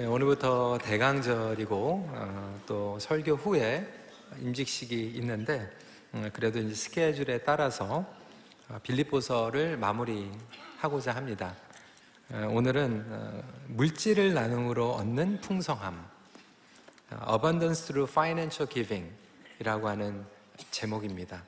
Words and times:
네, 0.00 0.06
오늘부터 0.06 0.78
대강절이고 0.78 2.08
어, 2.10 2.60
또 2.64 2.98
설교 2.98 3.34
후에 3.34 3.86
임직식이 4.40 4.98
있는데 5.16 5.70
음, 6.14 6.30
그래도 6.32 6.58
이제 6.58 6.74
스케줄에 6.74 7.42
따라서 7.44 8.06
어, 8.70 8.78
빌립보서를 8.82 9.76
마무리하고자 9.76 11.14
합니다. 11.14 11.54
어, 12.32 12.48
오늘은 12.50 13.06
어, 13.10 13.42
물질을 13.66 14.32
나눔으로 14.32 14.92
얻는 14.92 15.42
풍성함, 15.42 16.02
어, 17.10 17.34
Abundance 17.34 17.84
through 17.88 18.10
Financial 18.10 18.72
Giving이라고 18.72 19.86
하는 19.86 20.24
제목입니다. 20.70 21.42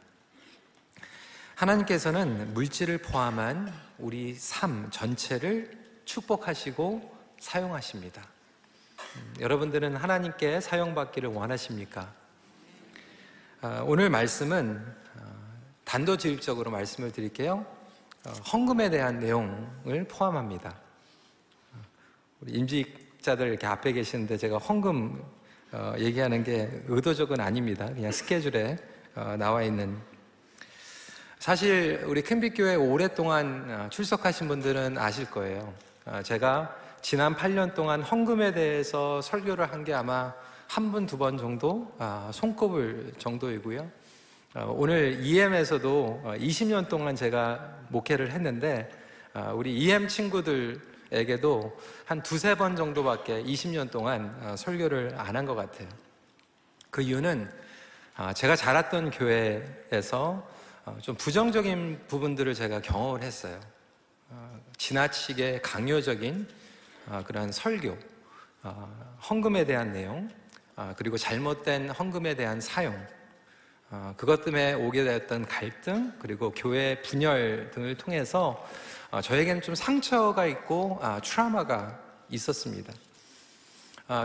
하나님께서는 1.55 2.53
물질을 2.53 2.99
포함한 2.99 3.73
우리 3.99 4.35
삶 4.35 4.91
전체를 4.91 5.71
축복하시고 6.05 7.17
사용하십니다. 7.41 8.32
음, 9.17 9.35
여러분들은 9.41 9.97
하나님께 9.97 10.61
사용받기를 10.61 11.29
원하십니까? 11.29 12.13
아, 13.61 13.83
오늘 13.87 14.11
말씀은 14.11 14.85
어, 15.17 15.21
단도직입적으로 15.85 16.71
말씀을 16.71 17.13
드릴게요. 17.13 17.67
어, 18.25 18.31
헌금에 18.53 18.91
대한 18.91 19.21
내용을 19.21 20.07
포함합니다. 20.09 20.75
어, 21.75 21.79
우리 22.41 22.53
임직자들 22.53 23.49
이렇게 23.49 23.67
앞에 23.67 23.93
계시는데 23.93 24.37
제가 24.37 24.59
헌금 24.59 25.43
얘기하는 25.99 26.45
게 26.45 26.83
의도적은 26.87 27.41
아닙니다. 27.41 27.87
그냥 27.87 28.13
스케줄에 28.13 28.77
나와 29.39 29.63
있는 29.63 29.99
사실 31.39 32.05
우리 32.07 32.21
큰빛교회 32.21 32.75
오랫동안 32.75 33.89
출석하신 33.89 34.49
분들은 34.49 34.99
아실 34.99 35.31
거예요. 35.31 35.73
제가 36.25 36.77
지난 37.03 37.35
8년 37.35 37.75
동안 37.75 38.03
헌금에 38.03 38.53
대해서 38.53 39.21
설교를 39.21 39.71
한 39.73 39.83
게 39.85 39.93
아마 39.93 40.33
한 40.69 40.91
번, 40.93 41.05
두 41.07 41.19
번 41.19 41.37
정도 41.37 41.93
아, 41.99 42.31
손꼽을 42.33 43.13
정도이고요. 43.19 43.91
어, 44.55 44.75
오늘 44.77 45.19
EM에서도 45.25 46.23
20년 46.39 46.85
어, 46.87 46.89
동안 46.89 47.17
제가 47.17 47.79
목회를 47.89 48.31
했는데 48.31 48.89
아, 49.35 49.53
우리 49.53 49.77
EM 49.79 50.07
친구들에게도 50.09 51.77
한 52.05 52.23
두세 52.23 52.55
번 52.55 52.77
정도밖에 52.77 53.43
20년 53.43 53.91
동안 53.91 54.35
어, 54.41 54.55
설교를 54.57 55.15
안 55.19 55.35
한 55.37 55.45
것 55.47 55.55
같아요. 55.55 55.89
그 56.91 57.03
이유는 57.03 57.51
아, 58.15 58.33
제가 58.33 58.55
자랐던 58.57 59.11
교회에서 59.11 60.47
좀 61.01 61.17
부정적인 61.17 62.05
부분들을 62.09 62.55
제가 62.55 62.81
경험을 62.83 63.23
했어요. 63.23 63.59
지나치게 64.79 65.61
강요적인 65.63 66.47
아, 66.49 66.62
그러한 67.27 67.53
설교, 67.53 67.97
아, 68.63 68.89
헌금에 69.29 69.65
대한 69.65 69.93
내용, 69.93 70.31
아, 70.77 70.95
그리고 70.97 71.17
잘못된 71.17 71.91
헌금에 71.91 72.35
대한 72.35 72.61
사용, 72.61 72.95
그것 74.17 74.43
때문에 74.43 74.73
오게 74.73 75.05
되었던 75.05 75.45
갈등, 75.45 76.15
그리고 76.19 76.51
교회 76.57 77.03
분열 77.03 77.71
등을 77.75 77.95
통해서 77.99 78.67
저에게는 79.23 79.61
좀 79.61 79.75
상처가 79.75 80.47
있고 80.47 80.99
트라우마가 81.23 82.01
있었습니다. 82.31 82.91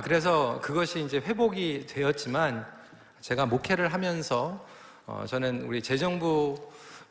그래서 0.06 0.62
그것이 0.62 1.04
이제 1.04 1.18
회복이 1.18 1.86
되었지만 1.90 2.66
제가 3.20 3.46
목회를 3.46 3.92
하면서 3.92 4.66
어, 5.06 5.24
저는 5.26 5.62
우리 5.64 5.82
재정부 5.82 6.58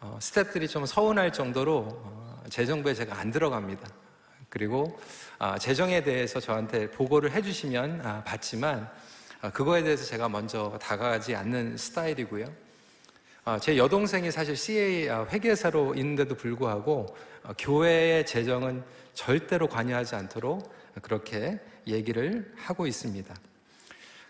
어, 0.01 0.19
스탭들이 0.21 0.69
좀 0.69 0.85
서운할 0.85 1.33
정도로 1.33 1.87
어, 1.89 2.43
재정부에 2.51 2.93
제가 2.93 3.19
안 3.19 3.31
들어갑니다. 3.31 3.89
그리고 4.51 5.01
아, 5.01 5.26
재정에 5.61 6.03
대해서 6.03 6.41
저한테 6.41 6.91
보고를 6.91 7.33
해주시면 7.33 8.01
아, 8.05 8.25
받지만 8.25 8.89
아, 9.43 9.51
그거에 9.51 9.83
대해서 9.83 10.05
제가 10.05 10.29
먼저 10.29 10.79
다가가지 10.81 11.35
않는 11.35 11.77
스타일이고요. 11.77 12.47
제 13.61 13.77
여동생이 13.77 14.33
사실 14.33 14.57
CA 14.57 15.09
회계사로 15.09 15.95
있는데도 15.95 16.35
불구하고 16.35 17.07
어, 17.45 17.53
교회의 17.57 18.27
재정은 18.27 18.83
절대로 19.15 19.69
관여하지 19.69 20.17
않도록 20.17 20.75
그렇게 21.01 21.61
얘기를 21.87 22.53
하고 22.57 22.89
있습니다. 22.89 23.33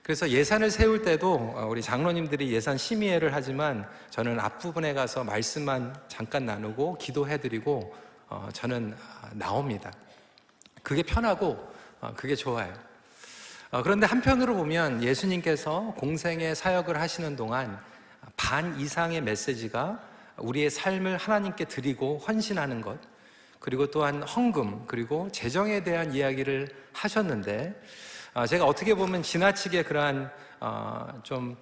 그래서 0.03 0.29
예산을 0.29 0.71
세울 0.71 1.03
때도 1.03 1.35
어, 1.35 1.67
우리 1.67 1.81
장로님들이 1.81 2.53
예산 2.53 2.77
심의회를 2.77 3.33
하지만 3.33 3.89
저는 4.11 4.39
앞부분에 4.39 4.93
가서 4.93 5.25
말씀만 5.25 5.97
잠깐 6.09 6.45
나누고 6.45 6.99
기도해드리고 6.99 7.95
어, 8.29 8.49
저는 8.53 8.95
나옵니다. 9.33 9.91
그게 10.87 11.03
편하고 11.03 11.59
어, 12.01 12.13
그게 12.17 12.37
좋아요. 12.37 12.73
어, 13.73 13.83
그런데 13.83 14.07
한편으로 14.07 14.55
보면 14.55 15.03
예수님께서 15.03 15.93
공생의 15.97 16.55
사역을 16.55 17.01
하시는 17.01 17.35
동안 17.35 17.77
반 18.37 18.79
이상의 18.79 19.21
메시지가 19.21 20.01
우리의 20.37 20.71
삶을 20.71 21.17
하나님께 21.17 21.65
드리고 21.65 22.19
헌신하는 22.19 22.83
것, 22.83 23.01
그리고 23.59 23.91
또한 23.91 24.23
헌금, 24.23 24.87
그리고 24.87 25.29
재정에 25.33 25.83
대한 25.83 26.15
이야기를 26.15 26.69
하셨는데, 26.93 27.83
어, 28.35 28.47
제가 28.47 28.65
어떻게 28.65 28.95
보면 28.95 29.25
지나치게 29.25 29.83
그러한 29.83 30.31
좀 31.25 31.57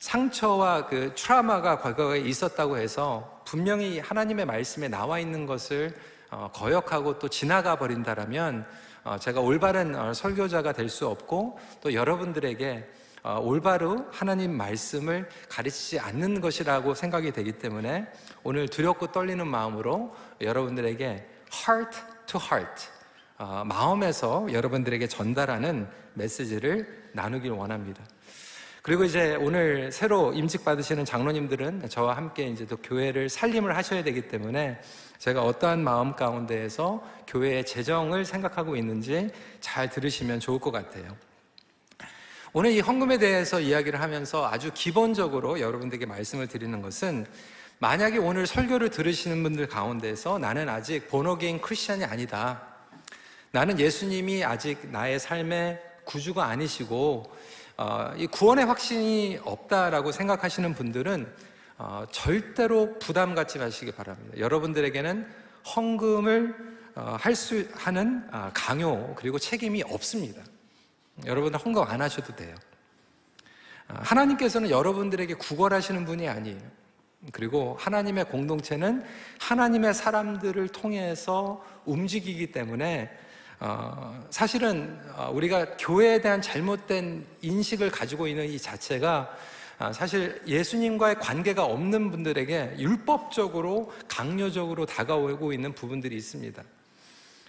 상처와 0.00 0.86
그 0.86 1.12
트라우마가 1.14 1.78
과거에 1.78 2.18
있었다고 2.18 2.78
해서 2.78 3.42
분명히 3.44 4.00
하나님의 4.00 4.44
말씀에 4.44 4.88
나와 4.88 5.20
있는 5.20 5.46
것을 5.46 5.94
어, 5.94 6.13
거역하고 6.52 7.18
또 7.18 7.28
지나가 7.28 7.76
버린다라면 7.76 8.66
어, 9.04 9.18
제가 9.18 9.40
올바른 9.40 9.94
어, 9.94 10.14
설교자가 10.14 10.72
될 10.72 10.88
수 10.88 11.06
없고 11.08 11.58
또 11.80 11.92
여러분들에게 11.92 12.88
올바로 13.40 14.06
하나님 14.12 14.54
말씀을 14.54 15.26
가르치지 15.48 15.98
않는 15.98 16.42
것이라고 16.42 16.94
생각이 16.94 17.32
되기 17.32 17.52
때문에 17.52 18.06
오늘 18.42 18.68
두렵고 18.68 19.12
떨리는 19.12 19.46
마음으로 19.46 20.14
여러분들에게 20.42 21.26
heart 21.52 21.98
to 22.26 22.38
heart 22.38 22.86
마음에서 23.64 24.46
여러분들에게 24.52 25.06
전달하는 25.06 25.88
메시지를 26.12 27.04
나누길 27.12 27.52
원합니다. 27.52 28.04
그리고 28.82 29.04
이제 29.04 29.34
오늘 29.36 29.90
새로 29.90 30.34
임직 30.34 30.62
받으시는 30.62 31.06
장로님들은 31.06 31.88
저와 31.88 32.18
함께 32.18 32.46
이제 32.48 32.66
또 32.66 32.76
교회를 32.76 33.30
살림을 33.30 33.74
하셔야 33.74 34.04
되기 34.04 34.28
때문에 34.28 34.78
제가 35.24 35.42
어떠한 35.42 35.82
마음 35.82 36.12
가운데에서 36.12 37.02
교회의 37.26 37.64
재정을 37.64 38.26
생각하고 38.26 38.76
있는지 38.76 39.30
잘 39.58 39.88
들으시면 39.88 40.38
좋을 40.38 40.58
것 40.60 40.70
같아요. 40.70 41.16
오늘 42.52 42.72
이 42.72 42.80
헌금에 42.80 43.16
대해서 43.16 43.58
이야기를 43.58 44.02
하면서 44.02 44.46
아주 44.46 44.70
기본적으로 44.74 45.60
여러분들에게 45.60 46.04
말씀을 46.04 46.46
드리는 46.46 46.82
것은 46.82 47.24
만약에 47.78 48.18
오늘 48.18 48.46
설교를 48.46 48.90
들으시는 48.90 49.42
분들 49.42 49.66
가운데서 49.66 50.38
나는 50.38 50.68
아직 50.68 51.08
본어게인 51.08 51.62
크리스천이 51.62 52.04
아니다. 52.04 52.60
나는 53.50 53.80
예수님이 53.80 54.44
아직 54.44 54.90
나의 54.90 55.18
삶의 55.18 55.80
구주가 56.04 56.44
아니시고 56.48 57.34
어, 57.78 58.12
이 58.18 58.26
구원의 58.26 58.66
확신이 58.66 59.38
없다라고 59.42 60.12
생각하시는 60.12 60.74
분들은 60.74 61.53
어, 61.86 62.06
절대로 62.10 62.98
부담 62.98 63.34
갖지 63.34 63.58
마시기 63.58 63.92
바랍니다. 63.92 64.38
여러분들에게는 64.38 65.28
헌금을 65.76 66.56
어, 66.94 67.16
할수 67.20 67.68
하는 67.74 68.26
아, 68.30 68.50
강요 68.54 69.14
그리고 69.16 69.38
책임이 69.38 69.82
없습니다. 69.82 70.40
여러분들 71.26 71.60
헌금 71.60 71.82
안 71.82 72.00
하셔도 72.00 72.34
돼요. 72.34 72.54
아, 73.86 74.00
하나님께서는 74.00 74.70
여러분들에게 74.70 75.34
구걸하시는 75.34 76.06
분이 76.06 76.26
아니에요. 76.26 76.58
그리고 77.32 77.76
하나님의 77.78 78.30
공동체는 78.30 79.04
하나님의 79.38 79.92
사람들을 79.92 80.66
통해서 80.68 81.62
움직이기 81.84 82.50
때문에 82.50 83.10
어, 83.60 84.26
사실은 84.30 84.98
어, 85.16 85.30
우리가 85.34 85.76
교회에 85.76 86.22
대한 86.22 86.40
잘못된 86.40 87.26
인식을 87.42 87.90
가지고 87.90 88.26
있는 88.26 88.48
이 88.48 88.58
자체가 88.58 89.10
아, 89.10 89.36
사실 89.92 90.40
예수님과의 90.46 91.16
관계가 91.16 91.64
없는 91.64 92.10
분들에게 92.10 92.76
율법적으로 92.78 93.92
강요적으로 94.08 94.86
다가오고 94.86 95.52
있는 95.52 95.74
부분들이 95.74 96.16
있습니다. 96.16 96.62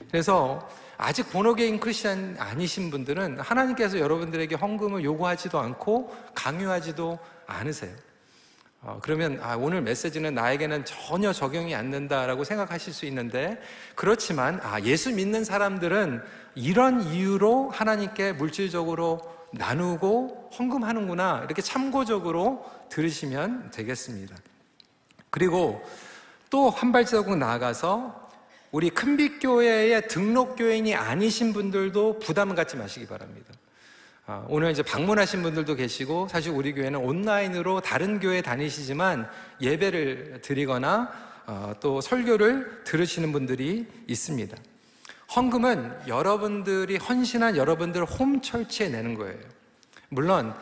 그래서 0.10 0.68
아직 0.98 1.30
본어게인 1.30 1.80
크리스천 1.80 2.36
아니신 2.40 2.90
분들은 2.90 3.40
하나님께서 3.40 4.00
여러분들에게 4.00 4.56
헌금을 4.56 5.04
요구하지도 5.04 5.60
않고 5.60 6.16
강요하지도 6.34 7.20
않으세요. 7.48 7.96
어, 8.82 9.00
그러면 9.02 9.40
아, 9.42 9.56
오늘 9.56 9.82
메시지는 9.82 10.36
나에게는 10.36 10.86
전혀 10.86 11.34
적용이 11.34 11.74
안 11.74 11.90
된다라고 11.90 12.44
생각하실 12.44 12.94
수 12.94 13.06
있는데 13.08 13.60
그렇지만 13.96 14.60
아, 14.62 14.80
예수 14.82 15.12
믿는 15.12 15.44
사람들은 15.44 16.22
이런 16.54 17.02
이유로 17.02 17.72
하나님께 17.72 18.34
물질적으로 18.34 19.22
나누고 19.52 20.45
헌금하는구나 20.58 21.42
이렇게 21.46 21.62
참고적으로 21.62 22.66
들으시면 22.90 23.72
되겠습니다. 23.72 24.36
그리고 25.30 25.84
또 26.50 26.70
한 26.70 26.92
발자국 26.92 27.38
나아가서 27.38 28.30
우리 28.72 28.90
큰빛교회의 28.90 30.08
등록교인이 30.08 30.96
아니신 30.96 31.54
분들도 31.54 32.20
부담 32.20 32.56
갖지 32.56 32.78
마시기 32.78 33.08
바랍니다. 33.08 33.54
아, 34.28 34.46
오늘 34.50 34.72
이제 34.72 34.82
방문하신 34.82 35.44
분들도 35.44 35.76
계시고 35.76 36.28
사실 36.30 36.52
우리 36.52 36.74
교회는 36.74 37.00
온라인으로 37.00 37.82
다른 37.82 38.20
교회 38.20 38.42
다니시지만 38.42 39.30
예배를 39.62 40.40
드리거나 40.42 41.12
어, 41.46 41.74
또 41.80 42.02
설교를 42.02 42.84
들으시는 42.86 43.32
분들이 43.32 43.86
있습니다. 44.08 44.58
헌금은 45.36 46.08
여러분들이 46.08 46.98
헌신한 46.98 47.56
여러분들 47.56 48.04
홈 48.06 48.42
철치에 48.42 48.90
내는 48.90 49.14
거예요. 49.16 49.40
물론 50.10 50.54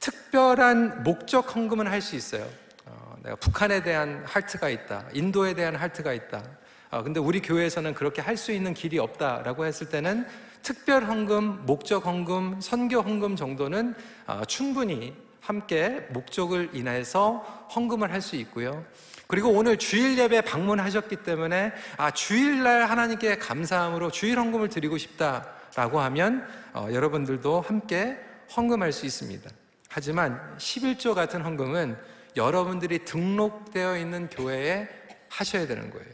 특별한 0.00 1.02
목적 1.02 1.54
헌금은 1.54 1.86
할 1.86 2.00
수 2.02 2.16
있어요. 2.16 2.46
어, 2.86 3.16
내가 3.22 3.36
북한에 3.36 3.82
대한 3.82 4.22
할트가 4.26 4.68
있다. 4.68 5.06
인도에 5.12 5.54
대한 5.54 5.76
할트가 5.76 6.12
있다. 6.12 6.42
어, 6.90 7.02
근데 7.02 7.20
우리 7.20 7.40
교회에서는 7.40 7.94
그렇게 7.94 8.20
할 8.20 8.36
수 8.36 8.52
있는 8.52 8.74
길이 8.74 8.98
없다라고 8.98 9.64
했을 9.64 9.88
때는 9.88 10.26
특별 10.62 11.04
헌금, 11.04 11.66
목적 11.66 12.06
헌금, 12.06 12.60
선교 12.60 13.00
헌금 13.00 13.36
정도는 13.36 13.94
어, 14.26 14.42
충분히 14.46 15.14
함께 15.40 16.06
목적을 16.10 16.70
인해서 16.72 17.68
헌금을 17.74 18.12
할 18.12 18.20
수 18.20 18.36
있고요. 18.36 18.84
그리고 19.26 19.48
오늘 19.50 19.78
주일 19.78 20.18
예배 20.18 20.42
방문하셨기 20.42 21.16
때문에 21.16 21.72
아 21.96 22.10
주일날 22.10 22.84
하나님께 22.90 23.38
감사함으로 23.38 24.10
주일 24.10 24.38
헌금을 24.38 24.68
드리고 24.68 24.98
싶다라고 24.98 26.00
하면 26.00 26.46
어, 26.74 26.88
여러분들도 26.92 27.62
함께 27.62 28.18
헌금할 28.56 28.92
수 28.92 29.06
있습니다. 29.06 29.50
하지만 29.88 30.56
11조 30.58 31.14
같은 31.14 31.42
헌금은 31.42 31.96
여러분들이 32.36 33.04
등록되어 33.04 33.96
있는 33.98 34.28
교회에 34.28 34.88
하셔야 35.28 35.66
되는 35.66 35.90
거예요. 35.90 36.06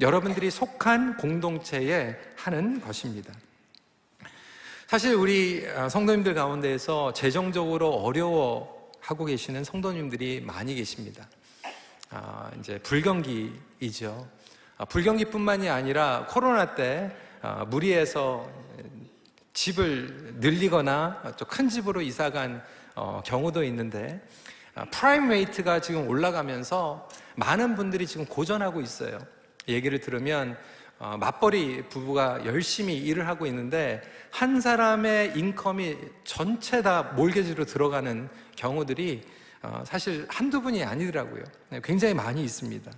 여러분들이 0.00 0.50
속한 0.50 1.16
공동체에 1.16 2.16
하는 2.36 2.80
것입니다. 2.80 3.32
사실 4.86 5.14
우리 5.14 5.66
어, 5.66 5.88
성도님들 5.88 6.34
가운데에서 6.34 7.12
재정적으로 7.12 7.88
어려워하고 7.94 9.24
계시는 9.24 9.64
성도님들이 9.64 10.42
많이 10.42 10.74
계십니다. 10.74 11.26
아, 12.10 12.50
이제 12.58 12.78
불경기이죠. 12.78 14.28
아, 14.78 14.84
불경기뿐만이 14.84 15.68
아니라 15.68 16.26
코로나 16.28 16.74
때 16.74 17.10
아, 17.42 17.64
무리해서 17.64 18.48
집을 19.56 20.34
늘리거나 20.38 21.22
큰 21.48 21.70
집으로 21.70 22.02
이사간 22.02 22.62
어, 22.94 23.22
경우도 23.24 23.64
있는데 23.64 24.20
아, 24.74 24.84
prime 24.90 25.30
rate가 25.30 25.80
지금 25.80 26.06
올라가면서 26.08 27.08
많은 27.36 27.74
분들이 27.74 28.06
지금 28.06 28.26
고전하고 28.26 28.82
있어요. 28.82 29.18
얘기를 29.66 29.98
들으면 29.98 30.58
어, 30.98 31.16
맞벌이 31.18 31.88
부부가 31.88 32.44
열심히 32.44 32.98
일을 32.98 33.26
하고 33.28 33.46
있는데 33.46 34.02
한 34.30 34.60
사람의 34.60 35.32
income이 35.38 35.96
전체 36.24 36.82
다 36.82 37.02
mortgage로 37.16 37.64
들어가는 37.64 38.28
경우들이 38.56 39.22
어, 39.62 39.82
사실 39.86 40.26
한두 40.28 40.60
분이 40.60 40.84
아니더라고요. 40.84 41.44
네, 41.70 41.80
굉장히 41.82 42.12
많이 42.12 42.44
있습니다. 42.44 42.92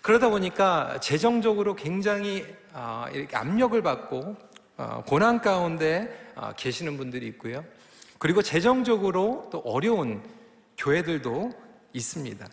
그러다 0.00 0.30
보니까 0.30 0.98
재정적으로 1.00 1.76
굉장히 1.76 2.46
어, 2.72 3.04
이렇게 3.12 3.36
압력을 3.36 3.80
받고 3.82 4.18
어, 4.18 4.53
고난 5.06 5.40
가운데 5.40 6.08
계시는 6.56 6.96
분들이 6.96 7.26
있고요. 7.28 7.64
그리고 8.18 8.42
재정적으로 8.42 9.48
또 9.52 9.58
어려운 9.60 10.22
교회들도 10.78 11.52
있습니다. 11.92 12.48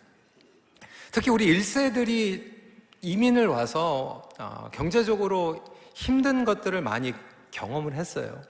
특히 1.10 1.30
우리 1.30 1.46
1세들이 1.46 2.52
이민을 3.00 3.46
와서 3.48 4.28
경제적으로 4.72 5.62
힘든 5.94 6.44
것들을 6.44 6.80
많이 6.80 7.12
경험을 7.50 7.94
했어요. 7.94 8.40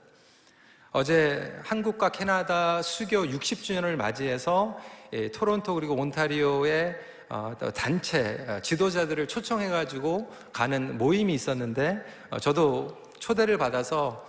어제 0.92 1.58
한국과 1.64 2.10
캐나다 2.10 2.82
수교 2.82 3.24
60주년을 3.24 3.96
맞이해서 3.96 4.78
예, 5.14 5.30
토론토 5.30 5.74
그리고 5.74 5.94
온타리오의 5.94 6.96
어, 7.30 7.54
단체 7.74 8.44
어, 8.46 8.60
지도자들을 8.60 9.26
초청해가지고 9.26 10.30
가는 10.52 10.98
모임이 10.98 11.32
있었는데 11.32 12.04
어, 12.30 12.38
저도 12.38 13.01
초대를 13.22 13.56
받아서 13.56 14.26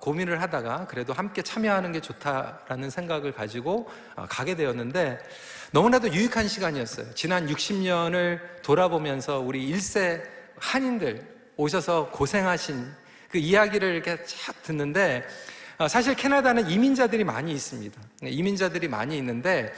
고민을 0.00 0.42
하다가 0.42 0.86
그래도 0.86 1.14
함께 1.14 1.40
참여하는 1.40 1.92
게 1.92 2.00
좋다라는 2.00 2.90
생각을 2.90 3.32
가지고 3.32 3.90
가게 4.28 4.54
되었는데 4.54 5.18
너무나도 5.72 6.12
유익한 6.12 6.46
시간이었어요. 6.46 7.14
지난 7.14 7.46
60년을 7.46 8.62
돌아보면서 8.62 9.40
우리 9.40 9.72
1세 9.72 10.22
한인들 10.58 11.26
오셔서 11.56 12.10
고생하신 12.10 12.86
그 13.30 13.38
이야기를 13.38 13.94
이렇게 13.94 14.22
쫙 14.26 14.62
듣는데 14.62 15.26
어, 15.78 15.88
사실 15.88 16.14
캐나다는 16.14 16.70
이민자들이 16.70 17.24
많이 17.24 17.50
있습니다. 17.50 18.00
네, 18.20 18.30
이민자들이 18.30 18.86
많이 18.88 19.16
있는데 19.16 19.72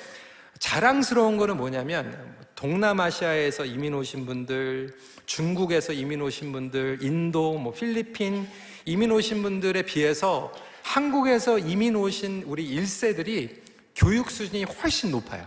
자랑스러운 0.58 1.38
거는 1.38 1.56
뭐냐면 1.56 2.36
동남아시아에서 2.56 3.66
이민 3.66 3.94
오신 3.94 4.26
분들, 4.26 4.96
중국에서 5.26 5.92
이민 5.92 6.22
오신 6.22 6.52
분들, 6.52 6.98
인도, 7.02 7.58
뭐 7.58 7.72
필리핀 7.72 8.48
이민 8.86 9.12
오신 9.12 9.42
분들에 9.42 9.82
비해서 9.82 10.52
한국에서 10.82 11.58
이민 11.58 11.94
오신 11.96 12.44
우리 12.46 12.74
1세들이 12.76 13.60
교육 13.94 14.30
수준이 14.30 14.64
훨씬 14.64 15.10
높아요. 15.10 15.44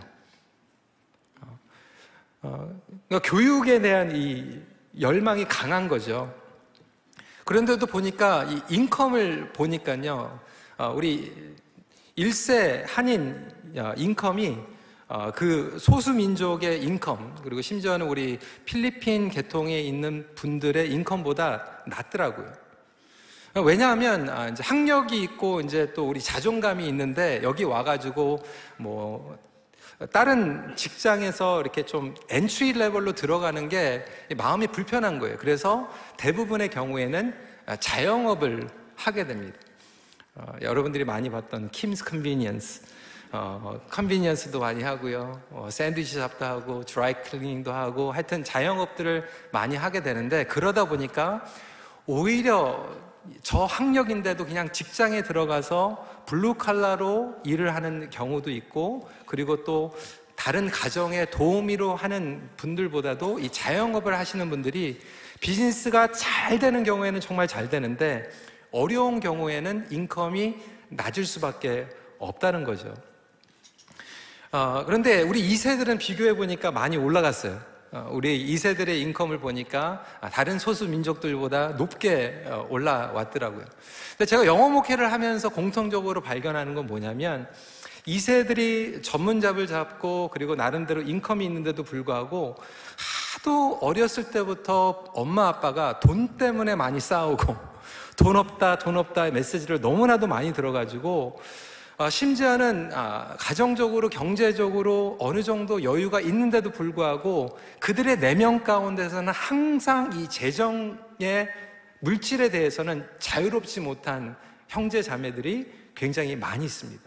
어, 1.40 1.58
어, 2.42 2.80
그러니까 3.08 3.28
교육에 3.28 3.80
대한 3.80 4.14
이 4.14 4.60
열망이 5.00 5.44
강한 5.46 5.88
거죠. 5.88 6.32
그런데도 7.44 7.86
보니까 7.86 8.44
이 8.44 8.60
income을 8.70 9.52
보니까요, 9.52 10.40
어, 10.78 10.92
우리 10.94 11.56
1세 12.16 12.84
한인 12.86 13.50
어, 13.76 13.94
income이 13.96 14.48
어, 14.48 14.79
그 15.34 15.76
소수민족의 15.80 16.84
income, 16.84 17.36
그리고 17.42 17.60
심지어는 17.60 18.06
우리 18.06 18.38
필리핀 18.64 19.28
계통에 19.28 19.80
있는 19.80 20.28
분들의 20.36 20.90
income보다 20.92 21.82
낮더라고요. 21.86 22.52
왜냐하면 23.64 24.28
아, 24.28 24.48
이제 24.48 24.62
학력이 24.62 25.20
있고 25.22 25.60
이제 25.60 25.92
또 25.94 26.08
우리 26.08 26.20
자존감이 26.20 26.86
있는데 26.86 27.40
여기 27.42 27.64
와가지고 27.64 28.40
뭐 28.76 29.36
다른 30.12 30.76
직장에서 30.76 31.60
이렇게 31.60 31.84
좀 31.84 32.14
entry 32.28 32.74
level로 32.74 33.12
들어가는 33.12 33.68
게 33.68 34.04
마음이 34.36 34.68
불편한 34.68 35.18
거예요. 35.18 35.36
그래서 35.38 35.90
대부분의 36.16 36.70
경우에는 36.70 37.34
자영업을 37.80 38.68
하게 38.94 39.26
됩니다. 39.26 39.58
어, 40.36 40.52
여러분들이 40.62 41.04
많이 41.04 41.28
봤던 41.28 41.70
Kim's 41.70 42.04
Convenience, 42.04 42.82
어, 43.32 43.80
convenience도 43.90 44.58
많이 44.58 44.82
하고요. 44.82 45.40
어, 45.50 45.68
샌드위치 45.70 46.16
shop도 46.16 46.44
하고 46.44 46.84
드라이 46.84 47.14
클리닝도 47.22 47.72
하고 47.72 48.10
하여튼 48.10 48.42
자영업들을 48.42 49.24
많이 49.52 49.76
하게 49.76 50.02
되는데 50.02 50.44
그러다 50.44 50.86
보니까 50.86 51.44
오히려 52.06 52.88
저 53.44 53.64
학력인데도 53.64 54.46
그냥 54.46 54.72
직장에 54.72 55.22
들어가서 55.22 56.24
블루 56.26 56.54
칼라로 56.54 57.36
일을 57.44 57.74
하는 57.74 58.10
경우도 58.10 58.50
있고 58.50 59.08
그리고 59.26 59.62
또 59.62 59.94
다른 60.34 60.68
가정에 60.68 61.26
도우미로 61.26 61.94
하는 61.94 62.48
분들보다도 62.56 63.38
이 63.38 63.50
자영업을 63.50 64.18
하시는 64.18 64.50
분들이 64.50 65.00
비즈니스가 65.38 66.10
잘 66.12 66.58
되는 66.58 66.82
경우에는 66.82 67.20
정말 67.20 67.46
잘 67.46 67.68
되는데 67.68 68.28
어려운 68.72 69.20
경우에는 69.20 69.86
인컴이 69.90 70.56
낮을 70.88 71.24
수밖에 71.24 71.86
없다는 72.18 72.64
거죠. 72.64 72.92
어, 74.52 74.82
그런데 74.84 75.22
우리 75.22 75.48
2세들은 75.48 75.98
비교해 75.98 76.34
보니까 76.34 76.72
많이 76.72 76.96
올라갔어요. 76.96 77.60
어, 77.92 78.08
우리 78.10 78.52
2세들의 78.52 79.00
인컴을 79.00 79.38
보니까 79.38 80.04
다른 80.32 80.58
소수 80.58 80.88
민족들보다 80.88 81.68
높게 81.68 82.42
어, 82.46 82.66
올라왔더라고요. 82.68 83.64
근데 84.10 84.26
제가 84.26 84.46
영어 84.46 84.68
목회를 84.68 85.12
하면서 85.12 85.50
공통적으로 85.50 86.20
발견하는 86.20 86.74
건 86.74 86.88
뭐냐면 86.88 87.48
2세들이 88.08 89.04
전문잡을 89.04 89.68
잡고 89.68 90.30
그리고 90.32 90.56
나름대로 90.56 91.00
인컴이 91.00 91.44
있는데도 91.44 91.84
불구하고 91.84 92.56
하도 93.34 93.78
어렸을 93.80 94.32
때부터 94.32 95.04
엄마 95.14 95.46
아빠가 95.46 96.00
돈 96.00 96.36
때문에 96.36 96.74
많이 96.74 96.98
싸우고 96.98 97.56
돈 98.16 98.34
없다 98.34 98.78
돈 98.78 98.96
없다 98.96 99.30
메시지를 99.30 99.80
너무나도 99.80 100.26
많이 100.26 100.52
들어가지고 100.52 101.38
어, 101.38 101.42
심지어는 102.08 102.90
아, 102.94 103.36
가정적으로 103.38 104.08
경제적으로 104.08 105.18
어느 105.20 105.42
정도 105.42 105.82
여유가 105.82 106.20
있는데도 106.20 106.70
불구하고 106.70 107.58
그들의 107.78 108.20
내면 108.20 108.64
가운데서는 108.64 109.32
항상 109.32 110.10
이 110.14 110.26
재정의 110.28 111.48
물질에 111.98 112.48
대해서는 112.48 113.06
자유롭지 113.18 113.80
못한 113.80 114.34
형제 114.68 115.02
자매들이 115.02 115.70
굉장히 115.94 116.36
많이 116.36 116.64
있습니다. 116.64 117.02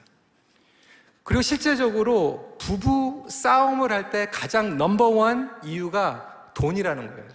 그리고 1.24 1.42
실제적으로 1.42 2.56
부부 2.60 3.26
싸움을 3.30 3.92
할 3.92 4.12
때 4.12 4.28
가장 4.30 4.78
number 4.78 5.26
one 5.26 5.50
이유가 5.64 6.52
돈이라는 6.54 7.08
거예요. 7.08 7.30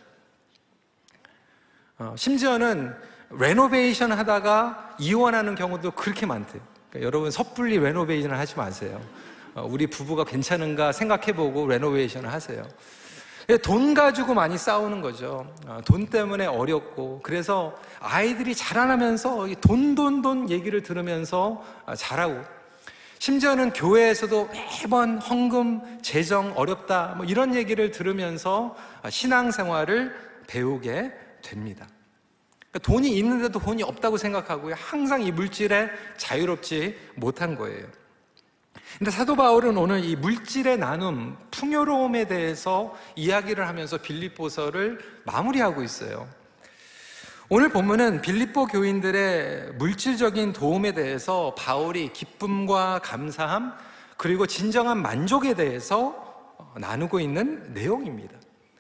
어, 1.99 2.15
심지어는 2.17 2.95
renovation 3.31 4.13
하다가 4.13 4.97
이혼하는 5.01 5.57
경우도 5.57 5.93
그렇게 5.93 6.27
많대요. 6.27 6.63
그러니까 6.91 7.07
여러분 7.07 7.31
섣불리 7.31 7.79
renovation을 7.79 8.39
하지 8.39 8.57
마세요. 8.57 9.01
어, 9.55 9.67
우리 9.69 9.87
부부가 9.87 10.25
괜찮은가 10.25 10.93
생각해보고 10.93 11.67
renovation을 11.67 12.33
하세요. 12.33 12.63
돈 13.63 13.95
가지고 13.95 14.35
많이 14.35 14.59
싸우는 14.59 15.01
거죠. 15.01 15.51
어, 15.67 15.81
돈 15.85 16.07
때문에 16.07 16.47
어렵고 16.47 17.21
그래서 17.23 17.75
아이들이 17.99 18.55
자라나면서 18.55 19.49
돈, 19.63 19.95
돈, 19.95 20.21
돈 20.21 20.51
얘기를 20.51 20.83
들으면서 20.83 21.65
어, 21.87 21.95
자라고 21.95 22.43
심지어는 23.19 23.73
교회에서도 23.73 24.49
매번 24.83 25.19
헌금, 25.19 26.01
재정 26.03 26.53
어렵다 26.57 27.15
뭐 27.17 27.25
이런 27.27 27.55
얘기를 27.55 27.91
들으면서 27.91 28.77
어, 29.03 29.11
신앙생활을 29.11 30.15
배우게 30.47 31.13
됩니다. 31.43 31.87
그러니까 32.71 32.79
돈이 32.81 33.17
있는데도 33.19 33.59
돈이 33.59 33.83
없다고 33.83 34.17
생각하고요. 34.17 34.75
항상 34.77 35.23
이 35.23 35.33
물질에 35.33 35.91
자유롭지 36.17 36.99
못한 37.15 37.57
거예요. 37.57 37.87
근데 38.99 39.11
사도 39.11 39.37
바울은 39.37 39.77
오늘 39.77 40.05
이 40.05 40.17
물질의 40.17 40.79
나눔, 40.79 41.37
풍요로움에 41.51 42.27
대해서 42.27 42.97
이야기를 43.17 43.69
하면서 43.69 43.99
빌립보서를 43.99 44.99
마무리하고 45.25 45.83
있어요. 45.83 46.29
오늘 47.51 47.71
본문은 47.71 48.21
빌립보 48.21 48.67
교인들의 48.67 49.75
물질적인 49.75 50.53
도움에 50.53 50.93
대해서 50.93 51.55
바울이 51.57 52.13
기쁨과 52.13 53.01
감사함 53.03 53.73
그리고 54.17 54.47
진정한 54.47 55.01
만족에 55.01 55.55
대해서 55.55 56.27
나누고 56.77 57.21
있는 57.21 57.73
내용입니다. 57.73 58.35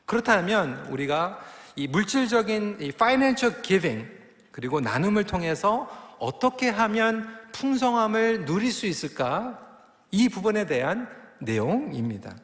그렇다면 0.05 0.87
우리가 0.91 1.39
이 1.79 1.87
물질적인 1.87 2.79
이 2.81 2.89
financial 2.89 3.63
giving 3.63 4.05
그리고 4.51 4.81
나눔을 4.81 5.23
통해서 5.23 5.89
어떻게 6.19 6.69
하면 6.69 7.33
풍성함을 7.53 8.47
누릴 8.47 8.73
수 8.73 8.87
있을까? 8.87 9.65
이 10.11 10.29
부분에 10.29 10.67
대한 10.67 11.09
내용입니다. 11.39 12.35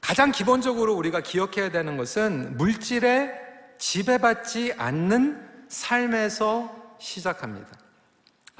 가장 0.00 0.30
기본적으로 0.30 0.94
우리가 0.94 1.22
기억해야 1.22 1.72
되는 1.72 1.96
것은 1.96 2.56
물질에 2.56 3.32
지배받지 3.78 4.74
않는 4.78 5.66
삶에서 5.68 6.94
시작합니다. 7.00 7.66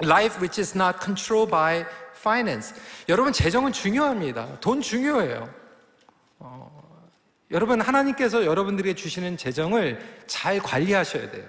Life 0.03 0.39
which 0.39 0.59
is 0.59 0.77
not 0.77 0.97
controlled 1.01 1.49
by 1.49 1.85
finance. 2.17 2.75
여러분, 3.07 3.31
재정은 3.31 3.71
중요합니다. 3.71 4.59
돈 4.59 4.81
중요해요. 4.81 5.49
어, 7.45 7.51
여러분, 7.51 7.81
하나님께서 7.81 8.45
여러분들에게 8.45 8.95
주시는 8.95 9.37
재정을 9.37 9.99
잘 10.27 10.59
관리하셔야 10.59 11.31
돼요. 11.31 11.45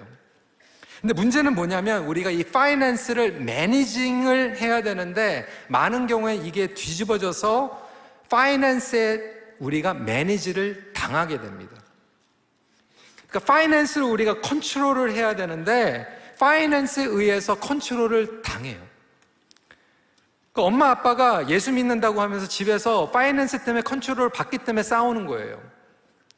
근데 1.01 1.13
문제는 1.13 1.53
뭐냐면 1.53 2.05
우리가 2.05 2.31
이 2.31 2.43
파이낸스를 2.43 3.41
매니징을 3.41 4.57
해야 4.57 4.81
되는데 4.81 5.45
많은 5.67 6.07
경우에 6.07 6.35
이게 6.35 6.67
뒤집어져서 6.73 7.87
파이낸스에 8.29 9.37
우리가 9.59 9.93
매니지를 9.93 10.93
당하게 10.93 11.39
됩니다. 11.39 11.75
그러니까 13.27 13.53
파이낸스를 13.53 14.07
우리가 14.07 14.41
컨트롤을 14.41 15.11
해야 15.11 15.35
되는데 15.35 16.07
finance에 16.39 17.05
의해서 17.05 17.55
컨트롤을 17.55 18.41
당해요. 18.41 18.79
그러니까 20.51 20.63
엄마 20.63 20.89
아빠가 20.89 21.47
예수 21.49 21.71
믿는다고 21.71 22.21
하면서 22.21 22.47
집에서 22.47 23.11
finance 23.11 23.63
때문에 23.63 23.83
컨트롤을 23.83 24.29
받기 24.29 24.59
때문에 24.59 24.81
싸우는 24.81 25.27
거예요. 25.27 25.76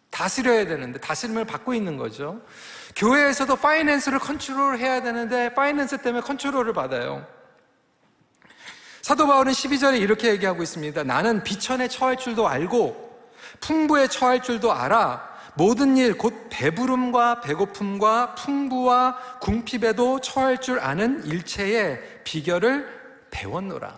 다스려야 0.09 0.65
되는데 0.65 0.99
다스림을 0.99 1.45
받고 1.45 1.73
있는 1.73 1.97
거죠. 1.97 2.41
교회에서도 2.95 3.55
finance를 3.55 4.19
컨트롤 4.19 4.77
해야 4.77 5.01
되는데 5.01 5.53
finance 5.53 5.99
때문에 5.99 6.21
컨트롤을 6.23 6.73
받아요. 6.73 7.25
사도 9.01 9.27
바울은 9.27 9.53
12절에 9.53 9.99
이렇게 9.99 10.29
얘기하고 10.29 10.61
있습니다. 10.61 11.03
나는 11.03 11.43
비천에 11.43 11.87
처할 11.87 12.17
줄도 12.17 12.47
알고 12.47 13.09
풍부에 13.59 14.07
처할 14.07 14.41
줄도 14.41 14.71
알아. 14.73 15.29
모든 15.55 15.97
일, 15.97 16.17
곧 16.17 16.47
배부름과 16.49 17.41
배고픔과 17.41 18.35
풍부와 18.35 19.17
궁핍에도 19.41 20.21
처할 20.21 20.59
줄 20.59 20.79
아는 20.79 21.25
일체의 21.25 22.21
비결을 22.23 22.87
배웠노라. 23.31 23.93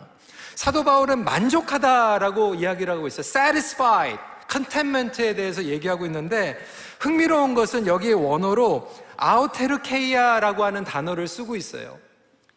사도 0.56 0.84
바울은 0.84 1.24
만족하다라고 1.24 2.56
이야기를 2.56 2.94
하고 2.94 3.08
있어요. 3.08 3.22
satisfied, 3.22 4.20
contentment에 4.52 5.36
대해서 5.36 5.64
얘기하고 5.64 6.06
있는데 6.06 6.58
흥미로운 7.00 7.54
것은 7.54 7.88
여기에 7.88 8.14
원어로 8.14 8.92
아우테르케이아라고 9.18 10.64
하는 10.64 10.84
단어를 10.84 11.28
쓰고 11.28 11.56
있어요. 11.56 11.98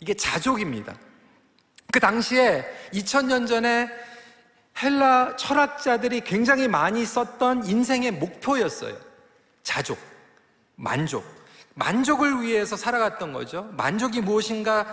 이게 0.01 0.15
자족입니다. 0.15 0.95
그 1.93 2.01
당시에 2.01 2.65
2000년 2.93 3.47
전에 3.47 3.89
헬라 4.83 5.37
철학자들이 5.37 6.23
굉장히 6.23 6.67
많이 6.67 7.05
썼던 7.05 7.67
인생의 7.67 8.11
목표였어요. 8.13 8.97
자족, 9.63 9.99
만족. 10.75 11.25
만족을 11.75 12.43
위해서 12.43 12.77
살아갔던 12.77 13.33
거죠. 13.33 13.69
만족이 13.77 14.21
무엇인가 14.21 14.87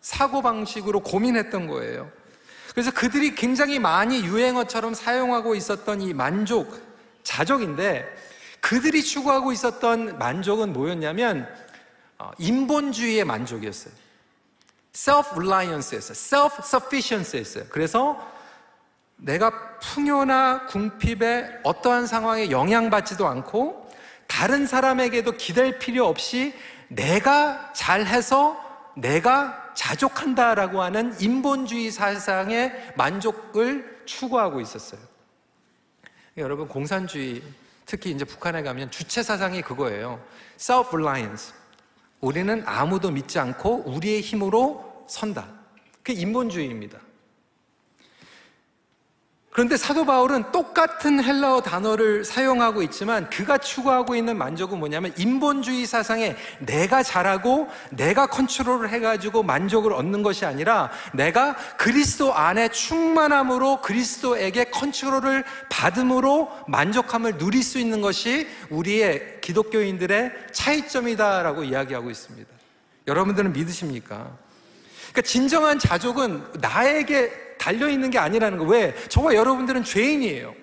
사고방식으로 0.00 1.00
고민했던 1.00 1.66
거예요. 1.66 2.10
그래서 2.72 2.90
그들이 2.90 3.34
굉장히 3.34 3.78
많이 3.78 4.24
유행어처럼 4.24 4.94
사용하고 4.94 5.54
있었던 5.54 6.00
이 6.00 6.14
만족, 6.14 6.80
자족인데 7.22 8.06
그들이 8.60 9.02
추구하고 9.02 9.52
있었던 9.52 10.18
만족은 10.18 10.72
뭐였냐면 10.72 11.48
어, 12.18 12.30
인본주의의 12.38 13.24
만족이었어요. 13.24 13.94
self-reliance였어요. 14.92 16.12
self-sufficiency였어요. 16.12 17.68
그래서 17.70 18.20
내가 19.16 19.78
풍요나 19.78 20.66
궁핍에 20.66 21.60
어떠한 21.62 22.06
상황에 22.06 22.50
영향받지도 22.50 23.26
않고 23.26 23.88
다른 24.26 24.66
사람에게도 24.66 25.32
기댈 25.32 25.78
필요 25.78 26.06
없이 26.06 26.54
내가 26.88 27.72
잘해서 27.74 28.69
내가 28.96 29.72
자족한다라고 29.74 30.82
하는 30.82 31.14
인본주의 31.20 31.90
사상의 31.90 32.92
만족을 32.96 34.02
추구하고 34.04 34.60
있었어요. 34.60 35.00
여러분 36.36 36.68
공산주의 36.68 37.42
특히 37.86 38.10
이제 38.10 38.24
북한에 38.24 38.62
가면 38.62 38.90
주체 38.90 39.22
사상이 39.22 39.62
그거예요. 39.62 40.24
self-reliance. 40.58 41.52
우리는 42.20 42.62
아무도 42.66 43.10
믿지 43.10 43.38
않고 43.38 43.84
우리의 43.86 44.20
힘으로 44.20 45.04
선다. 45.08 45.48
그게 46.02 46.12
인본주의입니다. 46.12 46.98
그런데 49.52 49.76
사도 49.76 50.04
바울은 50.04 50.52
똑같은 50.52 51.22
헬라어 51.22 51.62
단어를 51.62 52.24
사용하고 52.24 52.82
있지만 52.82 53.28
그가 53.30 53.58
추구하고 53.58 54.14
있는 54.14 54.38
만족은 54.38 54.78
뭐냐면 54.78 55.12
인본주의 55.16 55.86
사상에 55.86 56.36
내가 56.60 57.02
잘하고 57.02 57.68
내가 57.90 58.28
컨트롤을 58.28 58.90
해가지고 58.90 59.42
만족을 59.42 59.92
얻는 59.92 60.22
것이 60.22 60.46
아니라 60.46 60.92
내가 61.12 61.56
그리스도 61.76 62.32
안에 62.32 62.68
충만함으로 62.68 63.80
그리스도에게 63.80 64.66
컨트롤을 64.66 65.42
받음으로 65.68 66.48
만족함을 66.68 67.38
누릴 67.38 67.64
수 67.64 67.80
있는 67.80 68.00
것이 68.00 68.46
우리의 68.70 69.40
기독교인들의 69.40 70.32
차이점이다라고 70.52 71.64
이야기하고 71.64 72.08
있습니다. 72.08 72.48
여러분들은 73.08 73.52
믿으십니까? 73.52 74.30
그러니까 75.10 75.22
진정한 75.22 75.80
자족은 75.80 76.44
나에게 76.60 77.49
달려있는 77.60 78.10
게 78.10 78.18
아니라는 78.18 78.58
거. 78.58 78.64
왜? 78.64 78.94
저와 79.08 79.34
여러분들은 79.34 79.84
죄인이에요. 79.84 80.54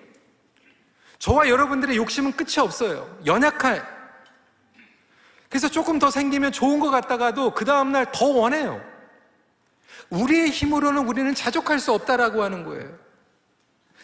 저와 1.20 1.48
여러분들의 1.48 1.96
욕심은 1.96 2.32
끝이 2.32 2.58
없어요. 2.58 3.18
연약한. 3.24 3.86
그래서 5.48 5.68
조금 5.68 5.98
더 5.98 6.10
생기면 6.10 6.50
좋은 6.50 6.80
것 6.80 6.90
같다가도 6.90 7.54
그 7.54 7.64
다음날 7.64 8.10
더 8.12 8.26
원해요. 8.26 8.82
우리의 10.10 10.50
힘으로는 10.50 11.06
우리는 11.06 11.34
자족할 11.34 11.78
수 11.78 11.92
없다라고 11.92 12.42
하는 12.42 12.64
거예요. 12.64 12.90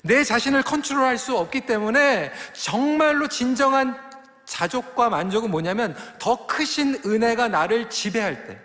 내 0.02 0.22
자신을 0.22 0.62
컨트롤할 0.62 1.18
수 1.18 1.36
없기 1.36 1.62
때문에 1.62 2.32
정말로 2.52 3.26
진정한 3.26 3.98
자족과 4.44 5.08
만족은 5.08 5.50
뭐냐면 5.50 5.96
더 6.18 6.46
크신 6.46 7.00
은혜가 7.04 7.48
나를 7.48 7.90
지배할 7.90 8.46
때, 8.46 8.58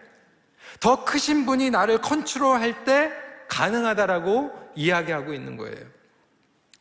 더 0.80 1.04
크신 1.06 1.46
분이 1.46 1.70
나를 1.72 2.00
컨트롤할 2.00 2.84
때 2.84 3.12
가능하다라고 3.50 4.72
이야기하고 4.76 5.34
있는 5.34 5.58
거예요. 5.58 5.86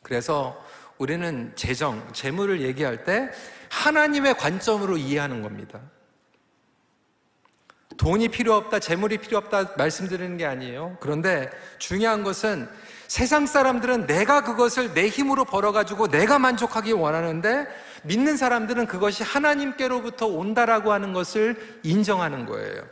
그래서 0.01 0.63
우리는 0.97 1.51
재정, 1.55 2.07
재물을 2.13 2.61
얘기할 2.61 3.03
때 3.03 3.29
하나님의 3.69 4.35
관점으로 4.35 4.97
이해하는 4.97 5.41
겁니다. 5.41 5.81
돈이 7.97 8.29
필요 8.29 8.55
없다, 8.55 8.79
재물이 8.79 9.17
필요 9.17 9.37
없다 9.37 9.73
말씀드리는 9.77 10.37
게 10.37 10.45
아니에요. 10.45 10.97
그런데 11.01 11.49
중요한 11.79 12.23
것은 12.23 12.69
세상 13.07 13.45
사람들은 13.45 14.05
내가 14.05 14.43
그것을 14.43 14.93
내 14.93 15.09
힘으로 15.09 15.43
벌어가지고 15.43 16.07
내가 16.07 16.39
만족하기 16.39 16.93
원하는데 16.93 17.67
믿는 18.03 18.37
사람들은 18.37 18.85
그것이 18.87 19.23
하나님께로부터 19.23 20.27
온다라고 20.27 20.93
하는 20.93 21.11
것을 21.11 21.79
인정하는 21.83 22.45
거예요. 22.45 22.83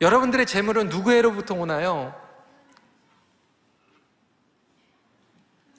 여러분들의 0.00 0.46
재물은 0.46 0.88
누구에로부터 0.88 1.54
오나요? 1.54 2.14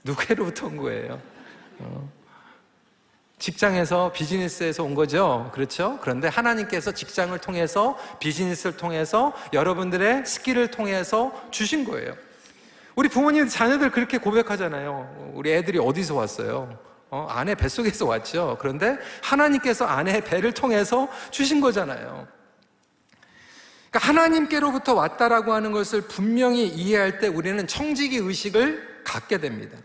누구에로부터 0.03 0.67
온 0.67 0.77
거예요? 0.77 1.21
어. 1.79 2.11
직장에서 3.41 4.11
비즈니스에서 4.11 4.83
온 4.83 4.93
거죠. 4.93 5.49
그렇죠? 5.51 5.97
그런데 6.01 6.27
하나님께서 6.27 6.91
직장을 6.91 7.35
통해서 7.39 7.97
비즈니스를 8.19 8.77
통해서 8.77 9.33
여러분들의 9.51 10.25
skill을 10.27 10.69
통해서 10.69 11.33
주신 11.49 11.83
거예요. 11.83 12.15
우리 12.95 13.09
부모님 13.09 13.47
자녀들 13.47 13.89
그렇게 13.89 14.19
고백하잖아요. 14.19 15.31
우리 15.33 15.51
애들이 15.51 15.79
어디서 15.79 16.13
왔어요? 16.13 16.77
어, 17.09 17.27
아내 17.29 17.55
뱃속에서 17.55 18.05
왔죠. 18.05 18.57
그런데 18.61 18.97
하나님께서 19.23 19.85
아내의 19.85 20.23
배를 20.23 20.53
통해서 20.53 21.09
주신 21.31 21.61
거잖아요. 21.61 22.27
그러니까 23.89 24.07
하나님께로부터 24.07 24.93
왔다라고 24.93 25.51
하는 25.51 25.71
것을 25.71 26.01
분명히 26.01 26.67
이해할 26.67 27.19
때 27.19 27.27
우리는 27.27 27.65
청지기 27.65 28.17
의식을 28.17 29.01
갖게 29.03 29.39
됩니다. 29.39 29.77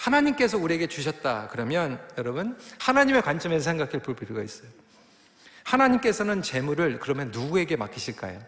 하나님께서 0.00 0.58
우리에게 0.58 0.86
주셨다 0.86 1.48
그러면 1.50 2.00
여러분 2.18 2.58
하나님의 2.78 3.22
관점에서 3.22 3.64
생각해 3.64 4.02
볼 4.02 4.14
필요가 4.16 4.42
있어요. 4.42 4.68
하나님께서는 5.64 6.42
재물을 6.42 6.98
그러면 6.98 7.30
누구에게 7.30 7.76
맡기실까요? 7.76 8.40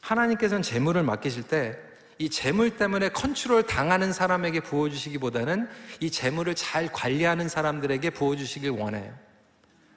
하나님께서는 0.00 0.62
재물을 0.62 1.02
맡기실 1.02 1.44
때 1.44 1.90
이 2.20 2.28
재물 2.28 2.76
때문에 2.76 3.08
컨트롤 3.08 3.62
당하는 3.62 4.12
사람에게 4.12 4.60
부어주시기보다는 4.60 5.66
이 6.00 6.10
재물을 6.10 6.54
잘 6.54 6.92
관리하는 6.92 7.48
사람들에게 7.48 8.10
부어주시길 8.10 8.68
원해요. 8.72 9.14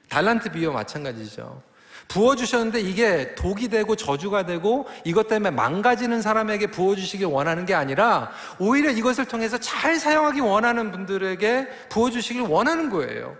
달란트 0.08 0.52
비유 0.52 0.72
마찬가지죠. 0.72 1.62
부어주셨는데 2.08 2.80
이게 2.80 3.34
독이 3.34 3.68
되고 3.68 3.96
저주가 3.96 4.46
되고 4.46 4.86
이것 5.04 5.28
때문에 5.28 5.50
망가지는 5.50 6.22
사람에게 6.22 6.68
부어주시길 6.68 7.26
원하는 7.26 7.66
게 7.66 7.74
아니라 7.74 8.30
오히려 8.58 8.90
이것을 8.90 9.24
통해서 9.24 9.58
잘 9.58 9.96
사용하기 9.96 10.40
원하는 10.40 10.92
분들에게 10.92 11.68
부어주시길 11.88 12.42
원하는 12.42 12.90
거예요. 12.90 13.36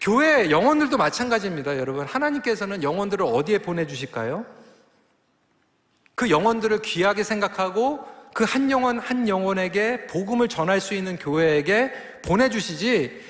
교회 0.00 0.50
영혼들도 0.50 0.96
마찬가지입니다, 0.96 1.76
여러분. 1.76 2.06
하나님께서는 2.06 2.82
영혼들을 2.82 3.24
어디에 3.26 3.58
보내주실까요? 3.58 4.46
그 6.14 6.30
영혼들을 6.30 6.82
귀하게 6.82 7.22
생각하고 7.22 8.04
그 8.34 8.44
한 8.44 8.70
영혼 8.70 9.00
한 9.00 9.28
영혼에게 9.28 10.06
복음을 10.06 10.46
전할 10.48 10.80
수 10.80 10.94
있는 10.94 11.16
교회에게 11.18 11.92
보내주시지 12.24 13.20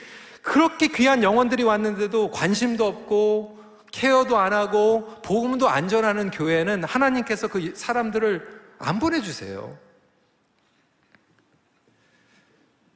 그렇게 0.43 0.89
귀한 0.89 1.23
영혼들이 1.23 1.63
왔는데도 1.63 2.31
관심도 2.31 2.87
없고 2.87 3.58
케어도 3.91 4.39
안 4.39 4.53
하고 4.53 5.07
복음도 5.23 5.69
안 5.69 5.89
전하는 5.89 6.31
교회는 6.31 6.85
하나님께서 6.85 7.49
그 7.49 7.75
사람들을 7.75 8.61
안 8.79 8.99
보내주세요. 8.99 9.77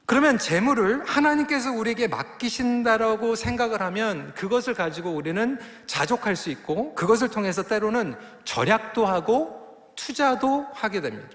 그러면 0.04 0.37
재물을 0.37 1.02
하나님께서 1.04 1.72
우리에게 1.72 2.08
맡기신다라고 2.08 3.34
생각을 3.34 3.80
하면 3.80 4.34
그것을 4.34 4.75
가지고 4.75 5.11
우리는 5.11 5.58
자족할 5.87 6.37
수 6.37 6.50
있고 6.50 6.94
그것을 6.94 7.28
통해서 7.28 7.62
때로는 7.62 8.16
절약도 8.44 9.06
하고 9.06 9.92
투자도 9.96 10.66
하게 10.75 11.00
됩니다. 11.00 11.30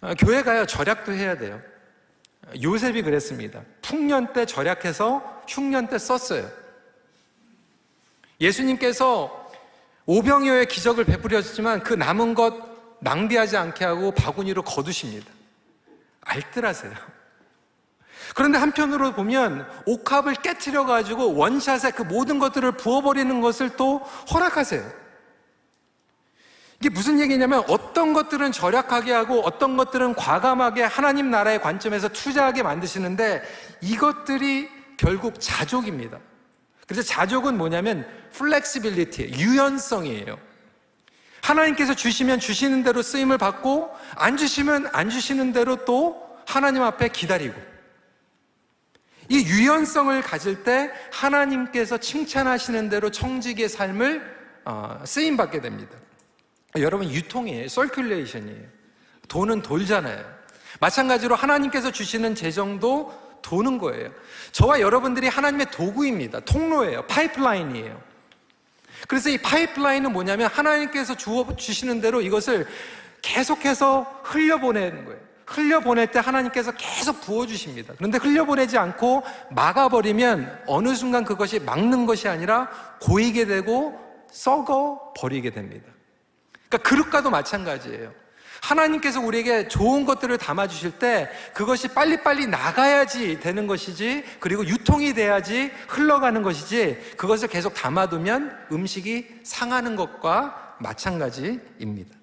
어, 0.00 0.14
교회 0.18 0.42
가요, 0.42 0.64
절약도 0.66 1.12
해야 1.12 1.36
돼요. 1.36 1.60
요셉이 2.62 3.02
그랬습니다. 3.02 3.62
풍년 3.82 4.32
때 4.32 4.46
절약해서 4.46 5.42
흉년 5.46 5.88
때 5.88 5.98
썼어요. 5.98 6.61
예수님께서 8.42 9.48
오병이어의 10.04 10.66
기적을 10.66 11.04
베풀었지만 11.04 11.82
그 11.82 11.94
남은 11.94 12.34
것 12.34 12.54
낭비하지 13.00 13.56
않게 13.56 13.84
하고 13.84 14.10
바구니로 14.10 14.62
거두십니다. 14.62 15.30
알뜰하세요. 16.20 16.92
그런데 18.34 18.58
한편으로 18.58 19.12
보면 19.14 19.66
옥합을 19.86 20.34
깨뜨려 20.36 20.86
가지고 20.86 21.34
원샷에 21.34 21.92
그 21.92 22.02
모든 22.02 22.38
것들을 22.38 22.72
부어버리는 22.72 23.40
것을 23.40 23.70
또 23.76 23.98
허락하세요. 24.32 25.02
이게 26.80 26.88
무슨 26.88 27.20
얘기냐면 27.20 27.62
어떤 27.68 28.12
것들은 28.12 28.50
절약하게 28.50 29.12
하고 29.12 29.40
어떤 29.44 29.76
것들은 29.76 30.14
과감하게 30.14 30.82
하나님 30.82 31.30
나라의 31.30 31.60
관점에서 31.60 32.08
투자하게 32.08 32.64
만드시는데 32.64 33.42
이것들이 33.82 34.68
결국 34.96 35.34
자족입니다. 35.38 36.18
그래서 36.86 37.02
자족은 37.02 37.56
뭐냐면 37.56 38.06
flexibility, 38.34 39.32
유연성이에요. 39.38 40.38
하나님께서 41.42 41.94
주시면 41.94 42.40
주시는 42.40 42.84
대로 42.84 43.02
쓰임을 43.02 43.38
받고 43.38 43.90
안 44.14 44.36
주시면 44.36 44.88
안 44.92 45.10
주시는 45.10 45.52
대로 45.52 45.84
또 45.84 46.22
하나님 46.46 46.82
앞에 46.82 47.08
기다리고 47.08 47.60
이 49.28 49.38
유연성을 49.38 50.20
가질 50.22 50.62
때 50.62 50.90
하나님께서 51.12 51.98
칭찬하시는 51.98 52.88
대로 52.88 53.10
청직의 53.10 53.68
삶을 53.68 54.42
어, 54.64 55.02
쓰임 55.04 55.36
받게 55.36 55.60
됩니다. 55.60 55.96
여러분 56.76 57.10
유통이에요. 57.10 57.66
설큘레이션이에요. 57.66 58.66
돈은 59.28 59.62
돌잖아요. 59.62 60.24
마찬가지로 60.80 61.34
하나님께서 61.34 61.90
주시는 61.90 62.34
재정도 62.34 63.12
도는 63.42 63.78
거예요. 63.78 64.10
저와 64.52 64.80
여러분들이 64.80 65.28
하나님의 65.28 65.66
도구입니다. 65.70 66.40
통로예요. 66.40 67.06
파이프라인이에요. 67.06 68.11
그래서 69.08 69.28
이 69.28 69.38
파이프라인은 69.38 70.12
뭐냐면 70.12 70.48
하나님께서 70.48 71.16
주어 71.16 71.56
주시는 71.56 72.00
대로 72.00 72.20
이것을 72.20 72.66
계속해서 73.20 74.20
흘려보내는 74.24 75.04
거예요. 75.04 75.20
흘려보낼 75.46 76.10
때 76.10 76.18
하나님께서 76.18 76.72
계속 76.72 77.20
부어주십니다. 77.20 77.94
그런데 77.96 78.18
흘려보내지 78.18 78.78
않고 78.78 79.22
막아버리면 79.50 80.62
어느 80.66 80.94
순간 80.94 81.24
그것이 81.24 81.60
막는 81.60 82.06
것이 82.06 82.28
아니라 82.28 82.70
고이게 83.00 83.46
되고 83.46 83.98
썩어 84.30 85.12
버리게 85.16 85.50
됩니다. 85.50 85.86
그러니까 86.68 86.88
그릇과도 86.88 87.30
마찬가지예요. 87.30 88.21
하나님께서 88.62 89.20
우리에게 89.20 89.66
좋은 89.66 90.04
것들을 90.04 90.38
담아 90.38 90.68
주실 90.68 90.92
때 90.92 91.28
그것이 91.52 91.88
빨리빨리 91.88 92.46
나가야지 92.46 93.40
되는 93.40 93.66
것이지 93.66 94.24
그리고 94.38 94.64
유통이 94.64 95.14
돼야지 95.14 95.72
흘러가는 95.88 96.40
것이지 96.42 96.96
그것을 97.16 97.48
계속 97.48 97.74
담아두면 97.74 98.68
음식이 98.70 99.40
상하는 99.42 99.96
것과 99.96 100.76
마찬가지입니다. 100.78 102.16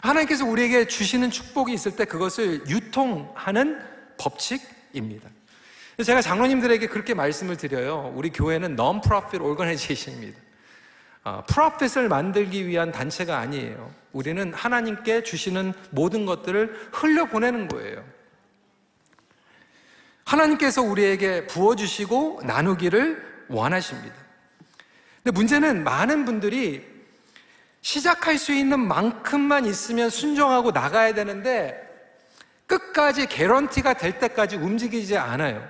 하나님께서 0.00 0.44
우리에게 0.44 0.86
주시는 0.86 1.30
축복이 1.30 1.72
있을 1.72 1.96
때 1.96 2.04
그것을 2.04 2.68
유통하는 2.68 3.80
법칙입니다. 4.18 5.28
제가 6.04 6.22
장로님들에게 6.22 6.86
그렇게 6.86 7.14
말씀을 7.14 7.56
드려요. 7.56 8.12
우리 8.14 8.30
교회는 8.30 8.76
non-profit 8.78 9.42
organization입니다. 9.42 10.45
어, 11.26 11.42
프로핏을 11.48 12.08
만들기 12.08 12.68
위한 12.68 12.92
단체가 12.92 13.38
아니에요. 13.38 13.92
우리는 14.12 14.54
하나님께 14.54 15.24
주시는 15.24 15.72
모든 15.90 16.24
것들을 16.24 16.90
흘려보내는 16.92 17.66
거예요. 17.66 18.04
하나님께서 20.24 20.82
우리에게 20.82 21.48
부어주시고 21.48 22.42
나누기를 22.44 23.46
원하십니다. 23.48 24.14
근데 25.24 25.34
문제는 25.34 25.82
많은 25.82 26.26
분들이 26.26 26.86
시작할 27.80 28.38
수 28.38 28.52
있는 28.52 28.78
만큼만 28.78 29.66
있으면 29.66 30.10
순종하고 30.10 30.70
나가야 30.70 31.12
되는데 31.14 31.82
끝까지 32.68 33.26
개런티가 33.26 33.94
될 33.94 34.20
때까지 34.20 34.54
움직이지 34.54 35.16
않아요. 35.16 35.68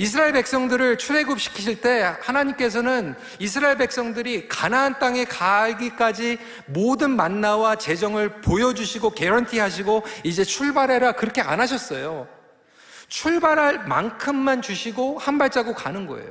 이스라엘 0.00 0.32
백성들을 0.32 0.96
출애굽시키실 0.96 1.82
때 1.82 2.16
하나님께서는 2.22 3.14
이스라엘 3.38 3.76
백성들이 3.76 4.48
가나안 4.48 4.98
땅에 4.98 5.26
가기까지 5.26 6.38
모든 6.64 7.10
만나와 7.10 7.76
재정을 7.76 8.40
보여주시고 8.40 9.10
개런티 9.10 9.58
하시고 9.58 10.02
이제 10.24 10.42
출발해라 10.42 11.12
그렇게 11.12 11.42
안 11.42 11.60
하셨어요. 11.60 12.26
출발할 13.08 13.88
만큼만 13.88 14.62
주시고 14.62 15.18
한 15.18 15.36
발자국 15.36 15.76
가는 15.76 16.06
거예요. 16.06 16.30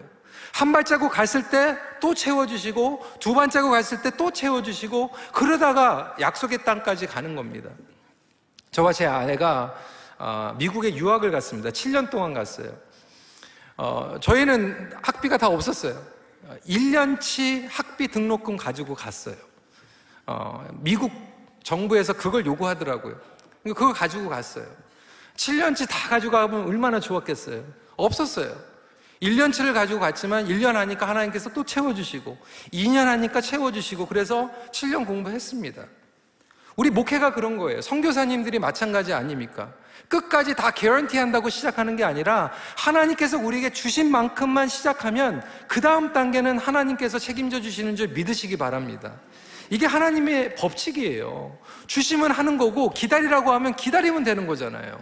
한 0.52 0.72
발자국 0.72 1.12
갔을 1.12 1.48
때 1.50 1.78
또 2.00 2.16
채워주시고 2.16 3.06
두 3.20 3.36
발자국 3.36 3.70
갔을 3.70 4.02
때 4.02 4.10
또 4.18 4.32
채워주시고 4.32 5.12
그러다가 5.32 6.16
약속의 6.20 6.64
땅까지 6.64 7.06
가는 7.06 7.36
겁니다. 7.36 7.70
저와 8.72 8.94
제 8.94 9.06
아내가 9.06 9.76
어, 10.18 10.56
미국에 10.58 10.96
유학을 10.96 11.30
갔습니다. 11.30 11.70
7년 11.70 12.10
동안 12.10 12.34
갔어요. 12.34 12.89
어, 13.82 14.18
저희는 14.20 14.92
학비가 15.02 15.38
다 15.38 15.48
없었어요. 15.48 15.98
1년치 16.68 17.66
학비 17.70 18.10
등록금 18.10 18.58
가지고 18.58 18.94
갔어요. 18.94 19.38
어, 20.28 20.68
미국 20.82 21.14
정부에서 21.64 22.12
그걸 22.12 22.46
요구하더라고요. 22.46 23.16
그거 23.64 23.94
가지고 23.94 24.28
갔어요. 24.28 24.66
7년치 25.38 25.88
다 25.90 26.10
가지고 26.10 26.34
가면 26.34 26.68
얼마나 26.68 27.00
좋았겠어요. 27.00 27.64
없었어요. 27.96 28.54
1년치를 29.22 29.74
가지고 29.74 30.02
갔지만 30.02 30.48
1년 30.48 30.74
하니까 30.74 31.08
하나님께서 31.08 31.54
또 31.54 31.64
채워주시고 31.64 32.38
2년 32.74 33.06
하니까 33.06 33.40
채워주시고 33.40 34.08
그래서 34.08 34.50
7년 34.74 35.08
공부했습니다. 35.08 35.86
우리 36.76 36.90
목회가 36.90 37.34
그런 37.34 37.56
거예요. 37.56 37.80
성교사님들이 37.80 38.60
마찬가지 38.60 39.14
아닙니까? 39.14 39.74
끝까지 40.08 40.56
다 40.56 40.72
개런티 40.72 41.18
한다고 41.18 41.50
시작하는 41.50 41.96
게 41.96 42.04
아니라 42.04 42.52
하나님께서 42.78 43.38
우리에게 43.38 43.72
주신 43.72 44.10
만큼만 44.10 44.68
시작하면 44.68 45.44
그 45.68 45.82
다음 45.82 46.14
단계는 46.14 46.58
하나님께서 46.58 47.20
책임져 47.20 47.62
주시는 47.62 47.96
줄 47.96 48.10
믿으시기 48.10 48.58
바랍니다. 48.58 49.14
이게 49.70 49.86
하나님의 49.86 50.56
법칙이에요. 50.56 51.58
주시면 51.88 52.32
하는 52.32 52.58
거고 52.58 52.90
기다리라고 52.92 53.52
하면 53.52 53.76
기다리면 53.76 54.24
되는 54.24 54.48
거잖아요. 54.48 55.00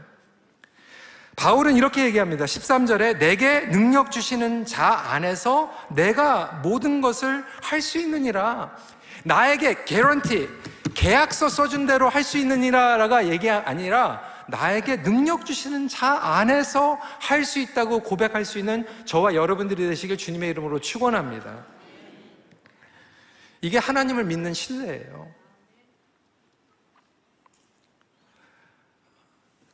바울은 1.38 1.78
이렇게 1.78 2.04
얘기합니다. 2.04 2.46
13절에 2.46 3.20
내게 3.20 3.62
능력 3.62 4.12
주시는 4.12 4.66
자 4.66 5.04
안에서 5.12 5.72
내가 5.90 6.60
모든 6.64 7.00
것을 7.00 7.46
할 7.62 7.80
수 7.80 8.00
있느니라. 8.00 8.76
나에게 9.24 9.86
개런티, 9.86 10.50
계약서 10.96 11.48
써준 11.48 11.86
대로 11.86 12.10
할 12.10 12.24
수 12.24 12.38
있느니라가 12.40 13.28
얘기 13.28 13.50
아니라 13.50 14.22
나에게 14.50 15.04
능력 15.04 15.46
주시는 15.46 15.88
자 15.88 16.20
안에서 16.22 17.00
할 17.20 17.48
수 17.48 17.60
있다고 17.60 18.00
고백할 18.02 18.44
수 18.46 18.60
있는 18.60 18.86
저와 19.06 19.34
여러분들이 19.34 19.88
되시길 19.88 20.18
주님의 20.18 20.50
이름으로 20.50 20.80
축원합니다. 20.80 21.66
이게 23.62 23.78
하나님을 23.78 24.26
믿는 24.26 24.54
신뢰예요. 24.54 25.32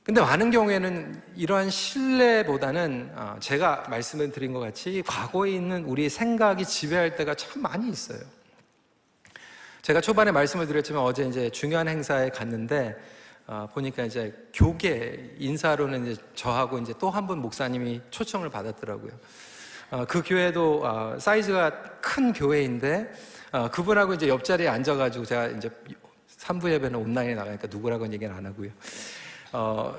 근데 0.04 0.20
많은 0.20 0.52
경우에는 0.52 1.22
이러한 1.36 1.70
신뢰보다는 1.70 3.12
어, 3.16 3.38
제가 3.40 3.86
말씀을 3.90 4.32
드린 4.32 4.52
것 4.52 4.60
같이 4.60 5.02
과거에 5.08 5.52
있는 5.52 5.86
우리 5.86 6.10
생각이 6.10 6.66
지배할 6.66 7.16
때가 7.16 7.36
참 7.36 7.62
많이 7.62 7.90
있어요. 7.90 8.20
제가 9.82 10.02
초반에 10.02 10.32
말씀을 10.32 10.68
드렸지만 10.68 11.02
어제 11.02 11.26
이제 11.26 11.50
중요한 11.50 11.88
행사에 11.88 12.30
갔는데 12.30 12.96
어, 13.46 13.68
보니까 13.74 14.04
이제 14.04 14.34
교계 14.54 15.36
인사로는 15.38 16.08
이제 16.08 16.22
저하고 16.34 16.80
이제 16.80 16.94
또 17.00 17.10
한 17.10 17.28
분 17.28 17.40
목사님이 17.40 18.02
초청을 18.10 18.50
받았더라고요. 18.50 19.12
어, 19.92 20.06
그 20.06 20.22
교회도 20.26 20.82
어, 20.84 21.20
사이즈가 21.20 21.70
큰 22.02 22.32
교회인데 22.34 23.12
어, 23.52 23.70
그분하고 23.70 24.14
이제 24.14 24.28
옆자리에 24.28 24.68
앉아가지고 24.68 25.26
제가 25.26 25.48
이제 25.48 25.70
3부 26.40 26.70
예배는 26.72 26.98
온라인에 27.00 27.36
나가니까 27.36 27.68
누구라고는 27.70 28.14
얘기는 28.14 28.34
안 28.34 28.46
하고요. 28.46 28.72
어, 29.52 29.96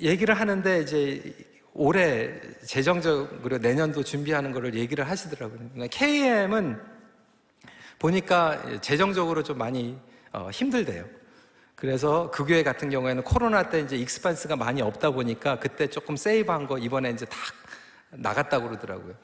얘기를 0.00 0.34
하는데 0.34 0.80
이제 0.80 1.34
올해 1.72 2.32
재정적으로 2.66 3.58
내년도 3.58 4.02
준비하는 4.02 4.50
거를 4.52 4.74
얘기를 4.74 5.08
하시더라고요. 5.08 5.58
그러니까 5.72 5.86
KM은 5.96 6.80
보니까 7.98 8.80
재정적으로 8.80 9.42
좀 9.42 9.58
많이 9.58 9.96
어, 10.32 10.50
힘들대요. 10.52 11.04
그래서 11.80 12.30
그 12.30 12.44
교회 12.44 12.62
같은 12.62 12.90
경우에는 12.90 13.22
코로나 13.22 13.62
때 13.70 13.80
이제 13.80 13.96
expense가 13.96 14.54
많이 14.54 14.82
없다 14.82 15.12
보니까 15.12 15.58
그때 15.58 15.86
조금 15.86 16.14
save한 16.14 16.66
거 16.66 16.76
이번에 16.76 17.10
이제 17.10 17.24
다 17.24 17.36
나갔다고 18.10 18.68
그러더라고요. 18.68 19.14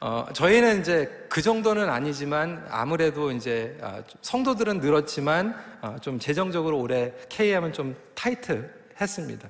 어, 0.00 0.26
저희는 0.32 0.80
이제 0.80 1.26
그 1.28 1.42
정도는 1.42 1.90
아니지만 1.90 2.66
아무래도 2.70 3.30
이제 3.30 3.76
아, 3.82 4.02
성도들은 4.22 4.80
늘었지만 4.80 5.54
어, 5.82 5.96
좀 6.00 6.18
재정적으로 6.18 6.80
올해 6.80 7.12
KM은 7.28 7.74
좀 7.74 7.94
타이트 8.14 8.68
했습니다. 8.98 9.46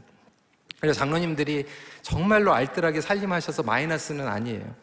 그래서 0.80 0.98
장로님들이 0.98 1.66
정말로 2.02 2.52
알뜰하게 2.52 3.00
살림하셔서 3.00 3.62
마이너스는 3.62 4.26
아니에요. 4.26 4.74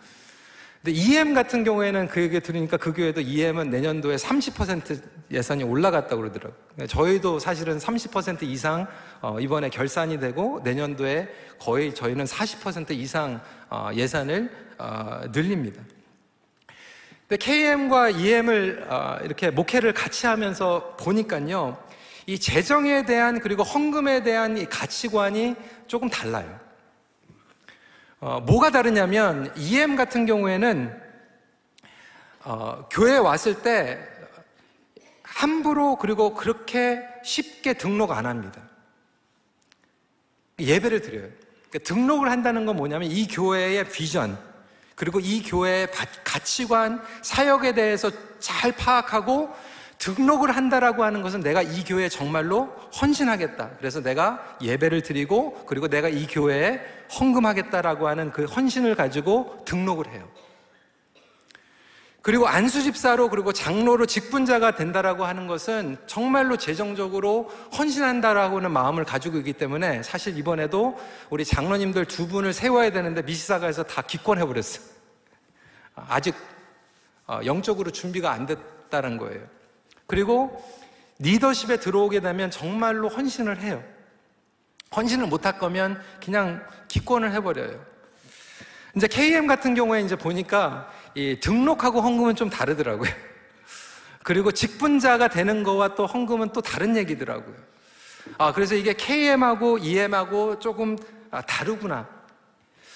근데 0.84 0.98
EM 1.00 1.36
같은 1.36 1.64
경우에는 1.64 2.08
그 2.08 2.22
얘기 2.22 2.40
들으니까 2.40 2.78
그 2.78 2.92
교회도 2.92 3.22
EM은 3.22 3.70
내년도에 3.70 4.16
30% 4.16 5.00
예산이 5.30 5.64
올라갔다고 5.64 6.20
그러더라고요. 6.20 6.60
그러니까 6.74 6.88
저희도 6.88 7.38
사실은 7.38 7.78
30% 7.78 8.42
이상 8.44 8.88
어, 9.22 9.40
이번에 9.40 9.70
결산이 9.70 10.20
되고 10.20 10.60
내년도에 10.64 11.30
거의 11.60 11.94
저희는 11.94 12.26
40% 12.26 12.92
이상 12.92 13.42
어, 13.70 13.92
예산을 13.94 14.50
어, 14.80 15.22
늘립니다. 15.32 15.84
근데 17.28 17.38
KM과 17.46 18.10
EM을 18.10 18.86
이렇게 19.24 19.52
목회를 19.52 19.94
같이 19.94 20.26
하면서 20.26 20.98
보니까요. 21.00 21.78
이 22.26 22.40
재정에 22.40 23.06
대한 23.06 23.40
그리고 23.40 23.64
헌금에 23.64 24.24
대한 24.24 24.58
이 24.58 24.66
가치관이 24.66 25.56
조금 25.88 26.10
달라요. 26.10 26.61
어, 28.22 28.40
뭐가 28.40 28.70
다르냐면 28.70 29.52
EM 29.58 29.96
같은 29.96 30.28
경우에는 30.28 30.96
어, 32.44 32.88
교회에 32.92 33.18
왔을 33.18 33.64
때 33.64 34.00
함부로 35.24 35.96
그리고 35.96 36.36
그렇게 36.36 37.04
쉽게 37.24 37.74
등록 37.74 38.12
안 38.12 38.28
합니다. 38.28 38.62
예배를 40.60 41.02
드려요. 41.02 41.30
그러니까 41.70 41.80
등록을 41.84 42.30
한다는 42.30 42.68
건 42.68 42.76
뭐냐면 42.76 43.10
이 43.10 43.28
교회의 43.28 43.90
비전 43.90 44.38
그리고 44.94 45.20
이 45.20 45.42
교회의 45.42 45.88
가치관, 46.24 47.02
사역에 47.24 47.74
대해서 47.74 48.12
잘 48.40 48.72
파악하고 48.72 49.52
등록을 50.02 50.56
한다라고 50.56 51.04
하는 51.04 51.22
것은 51.22 51.42
내가 51.42 51.62
이 51.62 51.84
교회에 51.84 52.10
정말로 52.10 52.66
헌신하겠다. 53.00 53.70
그래서 53.78 54.02
내가 54.02 54.58
예배를 54.60 55.04
드리고 55.04 55.64
그리고 55.68 55.88
내가 55.88 56.10
이 56.10 56.26
교회에 56.26 56.82
헌금하겠다라고 57.20 58.08
하는 58.08 58.32
그 58.32 58.46
헌신을 58.46 58.96
가지고 58.96 59.62
등록을 59.64 60.08
해요. 60.12 60.28
그리고 62.24 62.48
안수집사로 62.48 63.30
그리고 63.30 63.54
장로로 63.54 64.08
직분자가 64.08 64.76
된다라고 64.76 65.26
하는 65.26 65.46
것은 65.46 65.98
정말로 66.08 66.58
재정적으로 66.58 67.52
헌신한다라고 67.78 68.58
하는 68.58 68.72
마음을 68.72 69.06
가지고 69.06 69.38
있기 69.38 69.54
때문에 69.54 70.02
사실 70.02 70.36
이번에도 70.36 71.00
우리 71.30 71.46
장로님들 71.46 72.06
두 72.06 72.28
분을 72.28 72.54
세워야 72.54 72.92
되는데 72.92 73.22
미시사가에서 73.22 73.84
다 73.84 74.02
기권해 74.02 74.46
버렸어요. 74.46 74.84
아직 75.94 76.34
어, 77.28 77.40
영적으로 77.46 77.92
준비가 77.92 78.32
안 78.32 78.48
됐다는 78.48 79.18
거예요. 79.18 79.61
그리고 80.12 80.62
리더십에 81.20 81.78
들어오게 81.78 82.20
되면 82.20 82.52
정말로 82.52 83.08
헌신을 83.08 83.62
해요. 83.62 83.82
헌신을 84.94 85.28
못할 85.28 85.58
거면 85.58 86.02
그냥 86.22 86.68
기권을 86.90 87.32
해버려요. 87.32 87.82
이제 88.98 89.08
KM 89.08 89.48
같은 89.48 89.74
경우에 89.74 90.02
이제 90.02 90.18
보니까 90.18 90.92
등록하고 91.40 92.02
헌금은 92.02 92.36
좀 92.36 92.50
다르더라고요. 92.50 93.10
그리고 94.24 94.52
직분자가 94.52 95.30
되는 95.30 95.64
거와 95.64 95.96
또 95.96 96.06
헌금은 96.06 96.50
또 96.50 96.60
다른 96.60 96.98
얘기더라고요. 96.98 97.56
아, 98.38 98.52
그래서 98.52 98.76
이게 98.76 98.92
KM하고 98.92 99.78
EM하고 99.78 100.60
조금 100.60 100.98
아, 101.32 101.42
다르구나. 101.42 102.06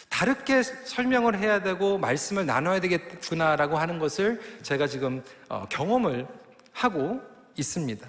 다르게 0.09 0.63
설명을 0.63 1.39
해야 1.39 1.61
되고 1.61 1.97
말씀을 1.97 2.45
나눠야 2.45 2.81
되겠구나라고 2.81 3.77
하는 3.77 3.99
것을 3.99 4.41
제가 4.63 4.87
지금 4.87 5.23
어, 5.47 5.65
경험을 5.69 6.27
하고 6.75 7.21
있습니다. 7.57 8.05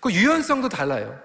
그 0.00 0.12
유연성도 0.12 0.68
달라요. 0.68 1.20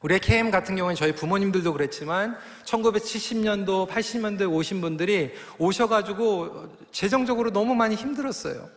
우리의 0.00 0.20
KM 0.20 0.50
같은 0.50 0.74
경우는 0.76 0.96
저희 0.96 1.14
부모님들도 1.14 1.72
그랬지만 1.72 2.36
1970년도, 2.64 3.88
80년도에 3.88 4.50
오신 4.50 4.80
분들이 4.80 5.32
오셔가지고 5.58 6.76
재정적으로 6.92 7.50
너무 7.50 7.74
많이 7.74 7.94
힘들었어요. 7.94 8.68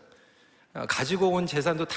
어, 0.73 0.85
가지고 0.87 1.29
온 1.29 1.47
재산도 1.47 1.85
다 1.85 1.95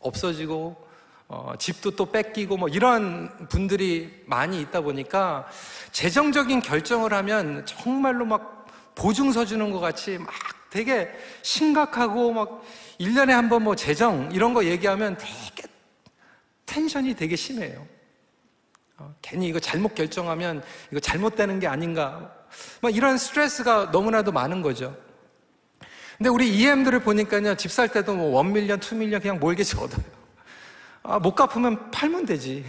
없어지고 0.00 0.86
어, 1.28 1.54
집도 1.58 1.90
또 1.90 2.06
뺏기고 2.06 2.56
뭐 2.56 2.68
이런 2.68 3.48
분들이 3.48 4.22
많이 4.26 4.60
있다 4.60 4.80
보니까 4.82 5.48
재정적인 5.92 6.60
결정을 6.60 7.12
하면 7.12 7.66
정말로 7.66 8.24
막 8.24 8.66
보증 8.94 9.32
서 9.32 9.44
주는 9.44 9.70
것 9.72 9.80
같이 9.80 10.18
막 10.18 10.32
되게 10.70 11.10
심각하고 11.42 12.32
막 12.32 12.62
1년에 13.00 13.30
한 13.30 13.48
번 13.48 13.62
뭐 13.62 13.74
재정 13.76 14.30
이런 14.32 14.54
거 14.54 14.64
얘기하면 14.64 15.16
되게 15.18 15.68
텐션이 16.66 17.14
되게 17.14 17.36
심해요. 17.36 17.86
어, 18.98 19.14
괜히 19.22 19.48
이거 19.48 19.60
잘못 19.60 19.94
결정하면 19.94 20.62
이거 20.90 21.00
잘못되는 21.00 21.60
게 21.60 21.66
아닌가. 21.66 22.34
막 22.80 22.94
이런 22.94 23.18
스트레스가 23.18 23.90
너무나도 23.92 24.32
많은 24.32 24.62
거죠. 24.62 24.96
근데 26.16 26.30
우리 26.30 26.48
EM들을 26.56 27.00
보니까요, 27.00 27.56
집 27.56 27.70
살 27.70 27.88
때도 27.88 28.14
뭐 28.14 28.42
1밀리언, 28.42 28.80
2밀리언 28.80 29.20
그냥 29.20 29.38
몰개지 29.38 29.76
얻어요. 29.76 30.04
아, 31.02 31.18
못 31.18 31.34
갚으면 31.34 31.90
팔면 31.90 32.24
되지. 32.26 32.64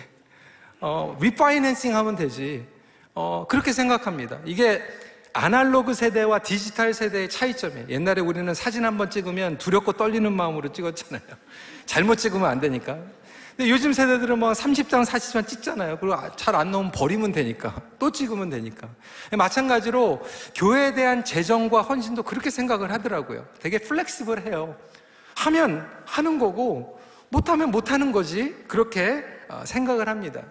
어, 0.81 1.17
리파이낸싱 1.21 1.95
하면 1.95 2.15
되지. 2.15 2.67
어, 3.15 3.45
그렇게 3.49 3.71
생각합니다. 3.71 4.39
이게 4.45 4.81
아날로그 5.37 5.93
세대와 5.93 6.39
디지털 6.39 6.93
세대의 6.95 7.29
차이점이에요. 7.29 7.85
옛날에 7.89 8.21
우리는 8.21 8.51
사진 8.55 8.85
한 8.85 8.97
번 8.97 9.11
찍으면 9.11 9.59
두렵고 9.59 9.93
떨리는 9.93 10.33
마음으로 10.33 10.71
찍었잖아요. 10.71 11.21
잘못 11.85 12.15
찍으면 12.15 12.49
안 12.49 12.59
되니까. 12.59 12.97
근데 13.55 13.69
요즘 13.69 13.93
세대들은 13.93 14.39
뭐 14.39 14.51
30장, 14.53 15.05
40장 15.05 15.47
찍잖아요. 15.47 15.99
그리고 15.99 16.15
잘 16.35 16.55
안 16.55 16.71
나오면 16.71 16.91
버리면 16.91 17.31
되니까. 17.33 17.75
또 17.99 18.11
찍으면 18.11 18.49
되니까. 18.49 18.89
마찬가지로 19.37 20.23
교회에 20.55 20.95
대한 20.95 21.23
재정과 21.23 21.83
헌신도 21.83 22.23
그렇게 22.23 22.49
생각을 22.49 22.91
하더라고요. 22.91 23.45
되게 23.59 23.77
flexible 23.77 24.47
해요. 24.47 24.75
하면 25.35 25.87
하는 26.05 26.39
거고, 26.39 26.99
못하면 27.29 27.69
못하는 27.69 28.11
거지. 28.11 28.55
그렇게 28.67 29.23
어, 29.49 29.61
생각을 29.65 30.09
합니다. 30.09 30.41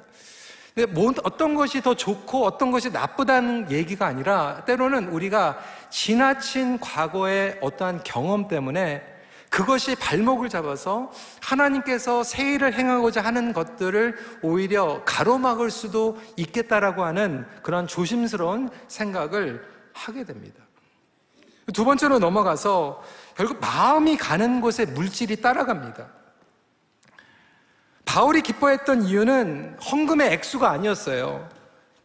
어떤 1.25 1.55
것이 1.55 1.81
더 1.81 1.95
좋고 1.95 2.45
어떤 2.45 2.71
것이 2.71 2.91
나쁘다는 2.91 3.71
얘기가 3.71 4.05
아니라 4.05 4.63
때로는 4.67 5.09
우리가 5.09 5.59
지나친 5.89 6.79
과거의 6.81 7.59
어떠한 7.63 8.03
경험 8.05 8.47
때문에 8.47 9.03
그것이 9.49 9.95
발목을 9.97 10.51
잡아서 10.51 11.11
하나님께서 11.41 12.23
새 12.23 12.53
일을 12.53 12.75
행하고자 12.75 13.23
하는 13.23 13.55
것들을 13.55 14.17
오히려 14.43 15.03
가로막을 15.07 15.71
수도 15.71 16.19
있겠다라고 16.37 17.05
하는 17.05 17.47
그런 17.63 17.87
조심스러운 17.87 18.69
생각을 18.87 19.65
하게 19.95 20.25
됩니다. 20.25 20.63
두 21.73 21.87
번째로 21.87 22.19
넘어가서 22.19 23.03
결국 23.35 23.61
마음이 23.61 24.19
가는 24.19 24.61
곳에 24.61 24.85
물질이 24.85 25.41
따라갑니다. 25.41 26.16
바울이 28.07 28.41
기뻐했던 28.41 29.03
이유는 29.03 29.77
헌금의 29.91 30.33
액수가 30.33 30.71
아니었어요. 30.71 31.47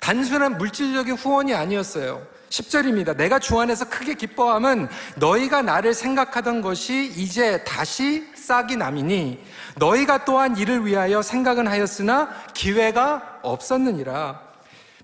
단순한 0.02 0.58
물질적인 0.58 1.14
후원이 1.14 1.54
아니었어요. 1.54 2.22
10절입니다. 2.50 3.16
내가 3.16 3.40
주 3.40 3.58
안에서 3.58 3.88
크게 3.88 4.16
기뻐함은 4.16 4.90
너희가 5.16 5.62
나를 5.62 5.94
생각하던 5.94 6.62
것이 6.62 7.06
이제 7.16 7.64
다시 7.64 8.28
싹이 8.36 8.76
남이니 8.76 9.40
너희가 9.78 10.26
또한 10.26 10.58
이를 10.58 10.86
위하여 10.86 11.22
생각은 11.22 11.68
하였으나 11.68 12.30
기회가 12.54 13.40
없었느니라. 13.42 14.42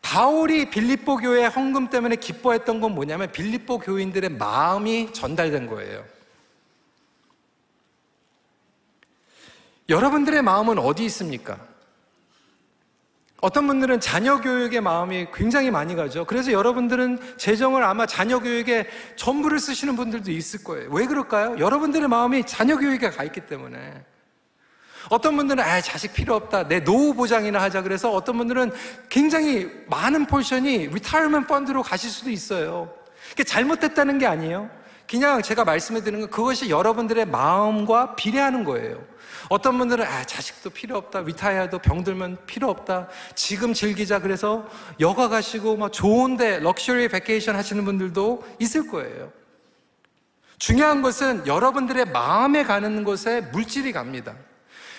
바울이 0.01 0.69
빌립보 0.69 1.17
교회 1.17 1.45
헌금 1.45 1.89
때문에 1.89 2.17
기뻐했던 2.17 2.81
건 2.81 2.95
뭐냐면 2.95 3.31
빌립보 3.31 3.79
교인들의 3.79 4.31
마음이 4.31 5.13
전달된 5.13 5.67
거예요. 5.67 6.03
여러분들의 9.89 10.41
마음은 10.41 10.79
어디 10.79 11.05
있습니까? 11.05 11.57
어떤 13.39 13.67
분들은 13.67 13.99
자녀 13.99 14.41
교육에 14.41 14.79
마음이 14.79 15.27
굉장히 15.33 15.69
많이 15.69 15.95
가죠. 15.95 16.25
그래서 16.25 16.51
여러분들은 16.51 17.37
재정을 17.37 17.83
아마 17.83 18.05
자녀 18.05 18.39
교육에 18.39 18.87
전부를 19.15 19.59
쓰시는 19.59 19.95
분들도 19.95 20.31
있을 20.31 20.63
거예요. 20.63 20.89
왜 20.91 21.05
그럴까요? 21.05 21.57
여러분들의 21.59 22.07
마음이 22.07 22.45
자녀 22.45 22.77
교육에 22.77 23.09
가 23.11 23.23
있기 23.23 23.41
때문에. 23.41 24.03
어떤 25.09 25.37
분들은 25.37 25.63
아 25.63 25.79
자식 25.79 26.13
필요 26.13 26.35
없다 26.35 26.67
내 26.67 26.83
노후 26.83 27.13
보장이나 27.13 27.61
하자 27.61 27.81
그래서 27.81 28.11
어떤 28.11 28.37
분들은 28.37 28.73
굉장히 29.07 29.71
많은 29.87 30.25
portion이 30.25 30.87
retirement 30.87 31.47
fund로 31.47 31.83
가실 31.83 32.09
수도 32.09 32.29
있어요. 32.29 32.93
그게 33.29 33.43
잘못됐다는 33.43 34.17
게 34.17 34.25
아니에요. 34.25 34.69
그냥 35.09 35.41
제가 35.41 35.63
말씀해 35.63 36.01
드리는 36.01 36.21
건 36.21 36.29
그것이 36.29 36.69
여러분들의 36.69 37.25
마음과 37.25 38.15
비례하는 38.15 38.63
거예요. 38.63 39.01
어떤 39.49 39.77
분들은 39.77 40.05
아 40.05 40.23
자식도 40.25 40.71
필요 40.71 40.97
없다. 40.97 41.21
리타이어도 41.21 41.79
병들면 41.79 42.39
필요 42.45 42.69
없다. 42.69 43.07
지금 43.33 43.73
즐기자. 43.73 44.19
그래서 44.19 44.67
여가 44.99 45.29
가시고 45.29 45.77
막 45.77 45.93
좋은데 45.93 46.59
luxury 46.59 47.07
vacation 47.07 47.55
하시는 47.55 47.85
분들도 47.85 48.45
있을 48.59 48.87
거예요. 48.87 49.31
중요한 50.59 51.01
것은 51.01 51.47
여러분들의 51.47 52.05
마음에 52.05 52.63
가는 52.63 53.03
곳에 53.03 53.41
물질이 53.41 53.93
갑니다. 53.93 54.35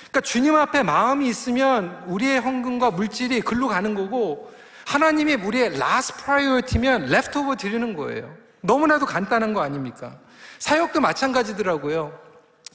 그러니까 0.09 0.21
주님 0.23 0.55
앞에 0.55 0.83
마음이 0.83 1.29
있으면 1.29 2.05
우리의 2.07 2.41
헌금과 2.41 2.93
물질이 2.93 3.43
글로 3.43 3.69
가는 3.69 3.95
거고 3.95 4.51
하나님이 4.87 5.35
우리의 5.35 5.75
last 5.75 6.15
priority면 6.25 7.13
leftover 7.13 7.57
드리는 7.57 7.95
거예요 7.95 8.35
너무나도 8.61 9.07
간단한 9.07 9.55
거 9.55 9.61
아닙니까? 9.61 10.17
사역도 10.59 11.01
마찬가지더라고요 11.01 12.29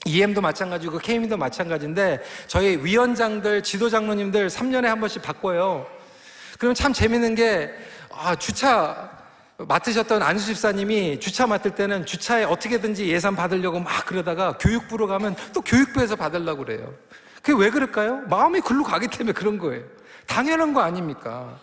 EM도 0.06 0.42
마찬가지고 0.42 0.98
KM도 1.00 1.38
마찬가지인데 1.38 2.22
저희 2.48 2.78
위원장들, 2.78 3.64
지도 3.64 3.90
장로님들 3.90 4.48
3년에 4.48 4.84
한 4.84 5.00
번씩 5.00 5.22
바꿔요. 5.22 5.88
그러면 6.58 6.76
참 6.76 6.92
재밌는 6.92 7.36
게 7.36 7.74
아, 8.12 8.36
주차 8.36 9.12
맡으셨던 9.58 10.22
안수 10.22 10.48
집사님이 10.48 11.20
주차 11.20 11.48
맡을 11.48 11.72
때는 11.72 12.06
주차에 12.06 12.44
어떻게든지 12.44 13.08
예산 13.08 13.36
받으려고 13.36 13.80
막 13.80 14.06
그러다가 14.06 14.58
교육부로 14.58 15.08
가면 15.08 15.36
또 15.54 15.62
교육부에서 15.62 16.16
받으려고 16.16 16.66
그래요. 16.66 16.94
그게 17.42 17.54
왜 17.62 17.70
그럴까요? 17.70 18.24
마음이 18.28 18.62
글로 18.62 18.84
가기 18.84 19.08
때문에 19.08 19.34
그런 19.34 19.58
거예요. 19.58 19.84
당연한 20.28 20.74
거 20.74 20.82
아닙니까? 20.82 21.58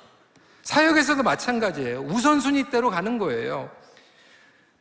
사역에서도 0.62 1.22
마찬가지예요. 1.22 2.00
우선순위대로 2.00 2.90
가는 2.90 3.18
거예요. 3.18 3.70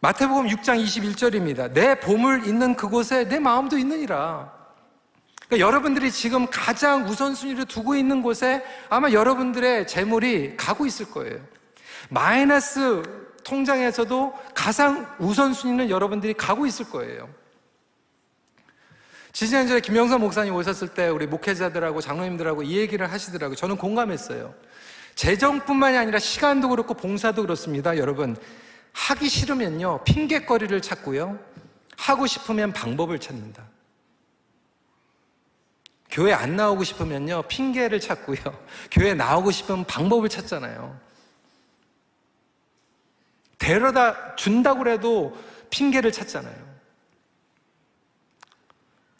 마태복음 0.01 0.47
6장 0.47 0.81
21절입니다. 0.81 1.73
내 1.73 1.99
보물 1.99 2.47
있는 2.47 2.75
그곳에 2.75 3.27
내 3.27 3.37
마음도 3.37 3.77
있느니라. 3.77 4.49
그러니까 5.47 5.67
여러분들이 5.67 6.09
지금 6.11 6.47
가장 6.49 7.05
우선순위를 7.05 7.65
두고 7.65 7.95
있는 7.95 8.21
곳에 8.21 8.63
아마 8.89 9.11
여러분들의 9.11 9.87
재물이 9.87 10.55
가고 10.55 10.85
있을 10.85 11.11
거예요. 11.11 11.39
마이너스 12.09 13.01
통장에서도 13.43 14.33
가장 14.53 15.05
우선순위는 15.19 15.89
여러분들이 15.89 16.33
가고 16.33 16.65
있을 16.65 16.89
거예요. 16.89 17.27
지지난주에 19.33 19.81
김영선 19.81 20.21
목사님 20.21 20.53
오셨을 20.55 20.89
때 20.89 21.09
우리 21.09 21.27
목회자들하고 21.27 21.99
장로님들하고 21.99 22.63
이 22.63 22.77
얘기를 22.77 23.11
하시더라고요. 23.11 23.55
저는 23.55 23.75
공감했어요. 23.77 24.53
재정뿐만이 25.15 25.97
아니라 25.97 26.19
시간도 26.19 26.69
그렇고 26.69 26.93
봉사도 26.93 27.41
그렇습니다. 27.41 27.97
여러분, 27.97 28.37
하기 28.93 29.29
싫으면요, 29.29 30.03
핑계거리를 30.03 30.81
찾고요, 30.81 31.39
하고 31.97 32.27
싶으면 32.27 32.73
방법을 32.73 33.19
찾는다. 33.19 33.67
교회 36.09 36.33
안 36.33 36.55
나오고 36.55 36.83
싶으면요, 36.83 37.43
핑계를 37.43 37.99
찾고요, 37.99 38.39
교회 38.91 39.13
나오고 39.13 39.51
싶으면 39.51 39.85
방법을 39.85 40.29
찾잖아요. 40.29 40.99
데려다 43.57 44.35
준다고 44.35 44.87
해도 44.89 45.37
핑계를 45.69 46.11
찾잖아요. 46.11 46.69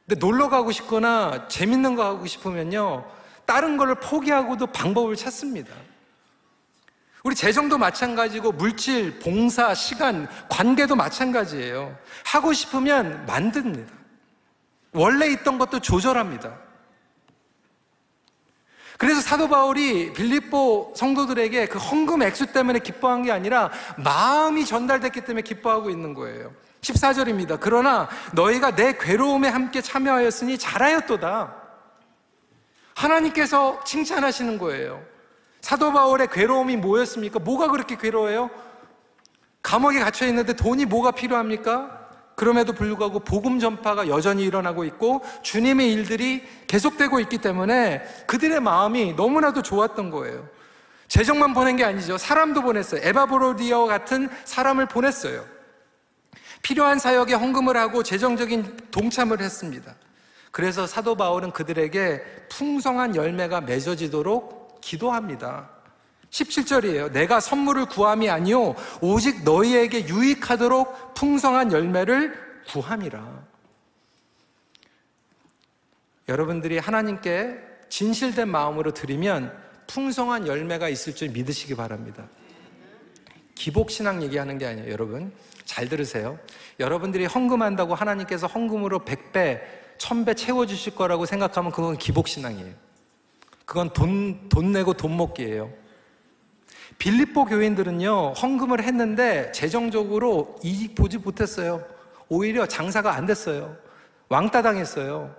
근데 0.08 0.19
놀러 0.19 0.49
가고 0.49 0.71
싶거나 0.71 1.47
재밌는 1.49 1.95
거 1.95 2.03
하고 2.03 2.25
싶으면요, 2.25 3.10
다른 3.45 3.77
거를 3.77 3.95
포기하고도 3.95 4.67
방법을 4.67 5.15
찾습니다. 5.15 5.75
우리 7.23 7.36
재정도 7.36 7.77
마찬가지고 7.77 8.53
물질, 8.53 9.19
봉사, 9.19 9.73
시간, 9.73 10.27
관계도 10.49 10.95
마찬가지예요. 10.95 11.97
하고 12.25 12.53
싶으면 12.53 13.25
만듭니다. 13.25 13.91
원래 14.93 15.27
있던 15.27 15.58
것도 15.58 15.79
조절합니다. 15.79 16.58
그래서 18.97 19.21
사도 19.21 19.47
바울이 19.47 20.12
빌립보 20.13 20.93
성도들에게 20.95 21.67
그 21.67 21.77
헌금 21.77 22.21
액수 22.21 22.47
때문에 22.47 22.79
기뻐한 22.79 23.23
게 23.23 23.32
아니라 23.32 23.71
마음이 23.97 24.65
전달됐기 24.65 25.21
때문에 25.21 25.41
기뻐하고 25.41 25.89
있는 25.89 26.13
거예요. 26.13 26.53
14절입니다. 26.82 27.60
그러나 27.62 28.10
너희가 28.34 28.75
내 28.75 28.97
괴로움에 28.97 29.47
함께 29.47 29.82
참여하였으니 29.82 30.58
잘하였도다. 30.58 31.55
하나님께서 32.95 33.82
칭찬하시는 33.86 34.58
거예요. 34.58 35.01
사도 35.61 35.91
바울의 35.91 36.29
괴로움이 36.31 36.77
뭐였습니까? 36.77 37.39
뭐가 37.39 37.69
그렇게 37.69 37.95
괴로워요? 37.97 38.49
감옥에 39.61 39.99
갇혀 39.99 40.25
있는데 40.27 40.53
돈이 40.53 40.85
뭐가 40.85 41.11
필요합니까? 41.11 41.99
그럼에도 42.35 42.71
불구하고 42.71 43.19
복음 43.19 43.59
전파가 43.59 44.07
여전히 44.07 44.45
일어나고 44.45 44.85
있고 44.85 45.21
주님의 45.43 45.91
일들이 45.91 46.41
계속되고 46.67 47.19
있기 47.19 47.39
때문에 47.39 48.01
그들의 48.27 48.61
마음이 48.61 49.13
너무나도 49.13 49.61
좋았던 49.61 50.09
거예요. 50.09 50.47
재정만 51.09 51.53
보낸 51.53 51.75
게 51.75 51.83
아니죠. 51.83 52.17
사람도 52.17 52.61
보냈어요. 52.61 53.01
에바브로디어 53.03 53.85
같은 53.87 54.29
사람을 54.45 54.85
보냈어요. 54.85 55.43
필요한 56.61 56.97
사역에 56.99 57.33
헌금을 57.33 57.75
하고 57.75 58.03
재정적인 58.03 58.77
동참을 58.91 59.41
했습니다. 59.41 59.95
그래서 60.51 60.87
사도 60.87 61.15
바울은 61.15 61.51
그들에게 61.51 62.21
풍성한 62.49 63.15
열매가 63.15 63.61
맺어지도록 63.61 64.58
기도합니다. 64.81 65.69
17절이에요. 66.29 67.11
내가 67.11 67.39
선물을 67.39 67.85
구함이 67.85 68.29
아니요 68.29 68.75
오직 69.01 69.43
너희에게 69.43 70.07
유익하도록 70.07 71.15
풍성한 71.15 71.71
열매를 71.71 72.33
구함이라. 72.67 73.49
여러분들이 76.27 76.77
하나님께 76.77 77.57
진실된 77.89 78.47
마음으로 78.47 78.93
드리면 78.93 79.51
풍성한 79.87 80.45
열매가 80.45 80.89
있을 80.89 81.15
줄 81.15 81.29
믿으시기 81.29 81.75
바랍니다. 81.75 82.27
기복신앙 83.55 84.21
얘기하는 84.21 84.59
게 84.59 84.67
아니에요, 84.67 84.91
여러분. 84.91 85.33
잘 85.65 85.89
들으세요. 85.89 86.39
여러분들이 86.79 87.25
헌금한다고 87.25 87.95
하나님께서 87.95 88.47
헌금으로 88.47 88.99
100배, 88.99 89.61
천배 89.97 90.35
채워주실 90.35 90.95
거라고 90.95 91.25
생각하면 91.25 91.71
그건 91.71 91.97
기복신앙이에요. 91.97 92.73
그건 93.69 93.91
돈, 93.91 94.49
돈 94.49 94.71
내고 94.71 94.93
돈 94.93 95.15
먹기예요. 95.15 95.71
빌립보 96.97 97.45
교인들은요, 97.45 98.34
헌금을 98.34 98.82
했는데 98.82 99.51
재정적으로 99.51 100.55
이익 100.63 100.95
보지 100.95 101.19
못했어요. 101.19 101.86
오히려 102.29 102.65
장사가 102.65 103.13
안 103.13 103.27
됐어요. 103.27 103.77
왕따 104.27 104.63
당했어요. 104.63 105.36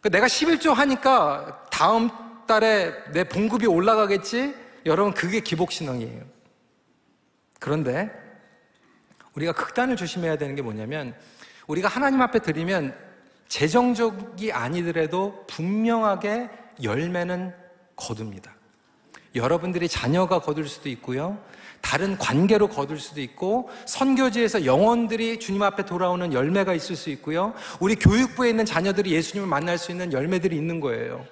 그 0.00 0.10
내가 0.10 0.26
11조 0.26 0.74
하니까 0.74 1.68
다음 1.70 2.10
달에 2.48 2.92
내 3.12 3.22
봉급이 3.22 3.68
올라가겠지? 3.68 4.52
여러분, 4.86 5.14
그게 5.14 5.38
기복신앙이에요. 5.38 6.24
그런데 7.60 8.10
우리가 9.36 9.52
극단을 9.52 9.94
조심해야 9.94 10.38
되는 10.38 10.56
게 10.56 10.62
뭐냐면 10.62 11.14
우리가 11.68 11.86
하나님 11.86 12.20
앞에 12.20 12.40
드리면 12.40 13.09
재정적이 13.50 14.52
아니더라도 14.52 15.44
분명하게 15.48 16.48
열매는 16.82 17.52
거둡니다. 17.96 18.52
여러분들이 19.34 19.88
자녀가 19.88 20.38
거둘 20.38 20.68
수도 20.68 20.88
있고요. 20.88 21.36
다른 21.80 22.16
관계로 22.16 22.68
거둘 22.68 23.00
수도 23.00 23.20
있고 23.20 23.68
선교지에서 23.86 24.64
영혼들이 24.64 25.40
주님 25.40 25.62
앞에 25.62 25.84
돌아오는 25.84 26.32
열매가 26.32 26.74
있을 26.74 26.94
수 26.94 27.10
있고요. 27.10 27.52
우리 27.80 27.96
교육부에 27.96 28.50
있는 28.50 28.64
자녀들이 28.64 29.10
예수님을 29.10 29.48
만날 29.48 29.78
수 29.78 29.90
있는 29.90 30.12
열매들이 30.12 30.56
있는 30.56 30.78
거예요. 30.78 31.26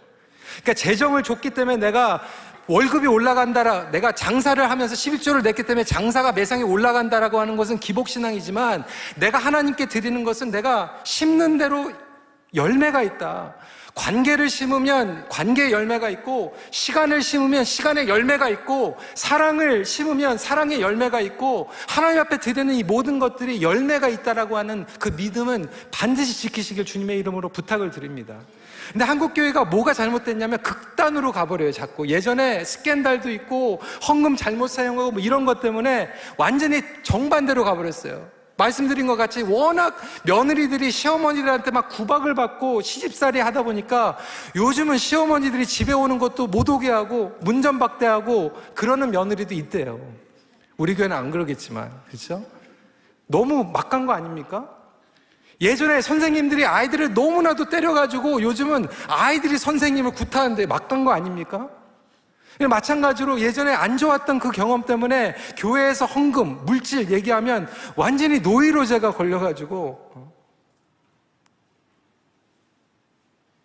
그러니까 0.63 0.75
재정을 0.75 1.23
줬기 1.23 1.51
때문에 1.51 1.77
내가 1.77 2.21
월급이 2.67 3.07
올라간다라 3.07 3.91
내가 3.93 4.13
장사를 4.13 4.69
하면서 4.69 4.95
11조를 4.95 5.43
냈기 5.43 5.63
때문에 5.63 5.85
장사가 5.85 6.33
매상이 6.33 6.65
올라간다라고 6.65 7.39
하는 7.41 7.57
것은 7.57 7.79
기복신앙이지만 7.79 8.85
내가 9.17 9.39
하나님께 9.39 9.87
드리는 9.87 10.25
것은 10.25 10.51
내가 10.51 11.01
심는 11.05 11.59
대로 11.59 11.93
열매가 12.55 13.03
있다. 13.03 13.55
관계를 13.95 14.49
심으면 14.49 15.29
관계의 15.29 15.73
열매가 15.73 16.09
있고, 16.11 16.57
시간을 16.71 17.21
심으면 17.21 17.65
시간의 17.65 18.09
열매가 18.09 18.49
있고, 18.51 18.97
사랑을 19.15 19.85
심으면 19.85 20.39
사랑의 20.39 20.81
열매가 20.81 21.21
있고, 21.21 21.69
하나님 21.89 22.21
앞에 22.21 22.39
드리는 22.39 22.73
이 22.75 22.85
모든 22.85 23.19
것들이 23.19 23.61
열매가 23.61 24.09
있다라고 24.09 24.57
하는 24.57 24.87
그 25.01 25.09
믿음은 25.09 25.69
반드시 25.91 26.41
지키시길 26.43 26.85
주님의 26.85 27.19
이름으로 27.19 27.49
부탁을 27.49 27.91
드립니다. 27.91 28.37
근데 28.93 29.05
한국교회가 29.05 29.65
뭐가 29.65 29.93
잘못됐냐면 29.93 30.63
극단으로 30.63 31.33
가버려요, 31.33 31.73
자꾸. 31.73 32.07
예전에 32.07 32.65
스캔들도 32.65 33.31
있고, 33.33 33.81
헌금 34.07 34.37
잘못 34.37 34.69
사용하고 34.69 35.11
뭐 35.11 35.21
이런 35.21 35.45
것 35.45 35.61
때문에 35.61 36.09
완전히 36.37 36.83
정반대로 37.03 37.65
가버렸어요. 37.65 38.38
말씀드린 38.59 39.07
것 39.07 39.17
같이 39.17 39.43
워낙 39.43 39.97
며느리들이 40.25 40.91
시어머니들한테 40.91 41.71
막 41.71 41.89
구박을 41.89 42.35
받고 42.35 42.83
시집살이 42.83 43.41
하다 43.41 43.63
보니까 43.63 44.19
요즘은 44.57 44.99
시어머니들이 44.99 45.65
집에 45.65 45.93
오는 45.93 46.19
것도 46.19 46.49
못 46.49 46.69
오게 46.69 46.91
하고 46.91 47.35
문전박대하고 47.41 48.53
그러는 48.75 49.11
며느리도 49.13 49.55
있대요. 49.55 50.01
우리 50.77 50.95
교회는 50.95 51.17
안 51.17 51.31
그러겠지만, 51.31 51.91
그렇죠? 52.09 52.45
너무 53.27 53.65
막 53.65 53.89
간 53.91 54.07
거 54.07 54.13
아닙니까? 54.13 54.69
예전에 55.61 56.01
선생님들이 56.01 56.65
아이들을 56.67 57.15
너무나도 57.15 57.69
때려가지고 57.69 58.43
요즘은 58.43 58.87
아이들이 59.09 59.59
선생님을 59.59 60.13
구타하는데 60.13 60.67
막 60.67 60.89
간 60.89 61.05
거 61.05 61.13
아닙니까? 61.13 61.69
마찬가지로 62.67 63.41
예전에 63.41 63.73
안 63.73 63.97
좋았던 63.97 64.41
그 64.41 64.51
경험 64.51 64.85
때문에 64.85 65.37
교회에서 65.57 66.07
헌금, 66.07 66.65
물질 66.65 67.11
얘기하면 67.11 67.69
완전히 67.95 68.41
노이로 68.41 68.85
제가 68.85 69.13
걸려가지고 69.13 70.11
어? 70.15 70.33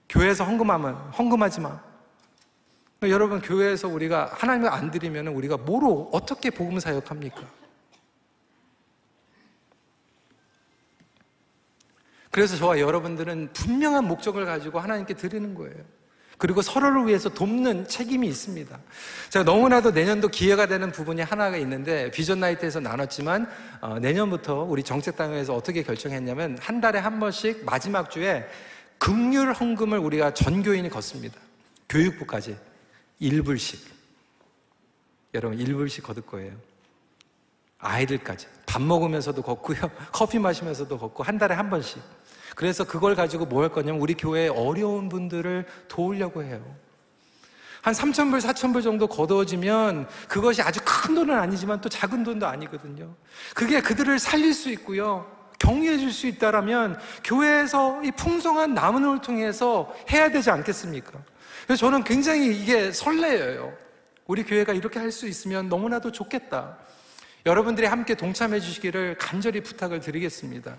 교회에서 0.09 0.43
헌금하면 0.43 0.95
헌금하지 1.17 1.61
마. 1.61 1.81
여러분 3.03 3.41
교회에서 3.41 3.87
우리가 3.87 4.31
하나님을 4.33 4.69
안 4.69 4.91
드리면 4.91 5.27
우리가 5.27 5.57
뭐로 5.57 6.09
어떻게 6.13 6.49
복음 6.49 6.79
사역합니까? 6.79 7.41
그래서 12.31 12.55
저와 12.57 12.79
여러분들은 12.79 13.53
분명한 13.53 14.07
목적을 14.07 14.45
가지고 14.45 14.79
하나님께 14.79 15.13
드리는 15.15 15.53
거예요. 15.53 15.83
그리고 16.37 16.61
서로를 16.61 17.07
위해서 17.07 17.29
돕는 17.29 17.87
책임이 17.87 18.27
있습니다. 18.27 18.77
제가 19.29 19.45
너무나도 19.45 19.91
내년도 19.91 20.27
기회가 20.27 20.65
되는 20.65 20.91
부분이 20.91 21.21
하나가 21.21 21.57
있는데 21.57 22.11
비전 22.11 22.39
나이트에서 22.39 22.79
나눴지만 22.79 23.47
어, 23.81 23.99
내년부터 23.99 24.63
우리 24.63 24.83
정책당에서 24.83 25.55
어떻게 25.55 25.83
결정했냐면 25.83 26.57
한 26.59 26.81
달에 26.81 26.99
한 26.99 27.19
번씩 27.19 27.65
마지막 27.65 28.09
주에 28.09 28.47
극률 28.97 29.53
헌금을 29.53 29.99
우리가 29.99 30.33
전 30.33 30.63
교인이 30.63 30.89
걷습니다. 30.89 31.39
교육부까지 31.89 32.57
1불씩. 33.21 33.79
여러분 35.33 35.57
1불씩 35.57 36.03
거둘 36.03 36.25
거예요. 36.25 36.53
아이들까지 37.79 38.47
밥 38.65 38.81
먹으면서도 38.81 39.41
걷고요. 39.41 39.77
커피 40.11 40.39
마시면서도 40.39 40.97
걷고 40.97 41.23
한 41.23 41.37
달에 41.37 41.53
한 41.53 41.69
번씩. 41.69 42.01
그래서 42.55 42.83
그걸 42.83 43.15
가지고 43.15 43.45
뭐 43.45 43.63
할 43.63 43.69
거냐면 43.69 44.01
우리 44.01 44.13
교회에 44.13 44.47
어려운 44.49 45.09
분들을 45.09 45.65
도우려고 45.87 46.43
해요. 46.43 46.61
한 47.81 47.93
3천불, 47.93 48.39
4천불 48.41 48.81
정도 48.81 49.07
거두어지면 49.07 50.07
그것이 50.29 50.61
아주 50.61 50.79
큰 50.85 51.15
돈은 51.15 51.37
아니지만 51.37 51.81
또 51.81 51.89
작은 51.89 52.23
돈도 52.23 52.47
아니거든요. 52.47 53.13
그게 53.53 53.81
그들을 53.81 54.17
살릴 54.19 54.53
수 54.53 54.69
있고요. 54.71 55.29
격려해 55.59 55.97
줄 55.97 56.11
수 56.11 56.27
있다라면 56.27 56.99
교회에서 57.23 58.03
이 58.03 58.11
풍성한 58.11 58.73
나무을 58.73 59.21
통해서 59.21 59.93
해야 60.11 60.29
되지 60.29 60.49
않겠습니까? 60.49 61.11
그래서 61.65 61.79
저는 61.79 62.03
굉장히 62.03 62.55
이게 62.55 62.91
설레요. 62.91 63.73
우리 64.27 64.43
교회가 64.43 64.73
이렇게 64.73 64.99
할 64.99 65.11
수 65.11 65.27
있으면 65.27 65.67
너무나도 65.69 66.11
좋겠다. 66.11 66.77
여러분들이 67.45 67.87
함께 67.87 68.15
동참해 68.15 68.59
주시기를 68.61 69.17
간절히 69.19 69.61
부탁을 69.61 69.99
드리겠습니다. 69.99 70.77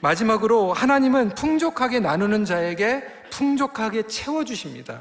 마지막으로 0.00 0.72
하나님은 0.72 1.30
풍족하게 1.30 2.00
나누는 2.00 2.44
자에게 2.44 3.04
풍족하게 3.30 4.06
채워주십니다. 4.06 5.00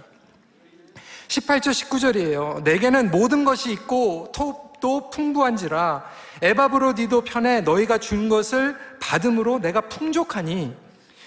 18절 1.28 1.72
19절이에요. 1.72 2.64
내게는 2.64 3.12
모든 3.12 3.44
것이 3.44 3.72
있고 3.72 4.32
톱도 4.34 5.10
풍부한지라 5.10 6.06
에바브로 6.42 6.94
니도 6.94 7.22
편에 7.22 7.62
너희가 7.62 7.98
준 7.98 8.30
것을 8.30 8.78
받음으로 9.00 9.60
내가 9.60 9.82
풍족하니 9.82 10.74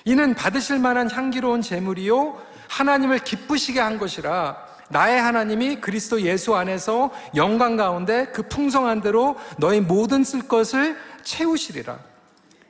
이는 0.05 0.35
받으실 0.35 0.79
만한 0.79 1.11
향기로운 1.11 1.61
재물이요 1.61 2.41
하나님을 2.69 3.19
기쁘시게 3.19 3.81
한 3.81 3.99
것이라 3.99 4.71
나의 4.89 5.21
하나님이 5.21 5.77
그리스도 5.81 6.23
예수 6.23 6.57
안에서 6.57 7.11
영광 7.37 7.77
가운데 7.77 8.27
그 8.33 8.43
풍성한 8.43 9.03
대로 9.03 9.37
너희 9.59 9.81
모든 9.81 10.25
쓸 10.25 10.49
것을 10.49 10.97
채우시리라. 11.23 12.10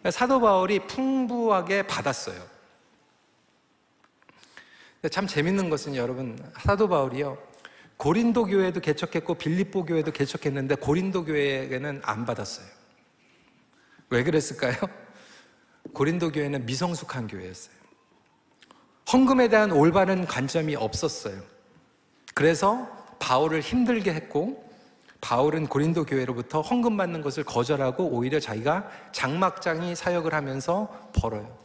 사도 0.08 0.40
바울이 0.40 0.86
풍부하게 0.86 1.82
받았어요. 1.86 2.42
참 5.10 5.26
재밌는 5.26 5.68
것은 5.68 5.96
여러분, 5.96 6.38
사도 6.60 6.88
바울이요. 6.88 7.36
고린도 7.96 8.46
교회도 8.46 8.80
개척했고 8.80 9.34
빌립보 9.34 9.84
교회도 9.84 10.12
개척했는데 10.12 10.76
고린도 10.76 11.26
교회에게는 11.26 12.00
안 12.02 12.24
받았어요. 12.24 12.66
왜 14.08 14.22
그랬을까요? 14.24 14.74
고린도 15.92 16.32
교회는 16.32 16.64
미성숙한 16.64 17.26
교회였어요. 17.26 17.74
헌금에 19.12 19.48
대한 19.48 19.72
올바른 19.72 20.26
관점이 20.26 20.76
없었어요. 20.76 21.42
그래서 22.34 22.88
바울을 23.18 23.60
힘들게 23.60 24.14
했고 24.14 24.69
바울은 25.20 25.66
고린도 25.66 26.06
교회로부터 26.06 26.60
헌금 26.60 26.96
받는 26.96 27.22
것을 27.22 27.44
거절하고 27.44 28.08
오히려 28.08 28.40
자기가 28.40 28.88
장막장이 29.12 29.94
사역을 29.94 30.32
하면서 30.34 30.88
벌어요. 31.12 31.58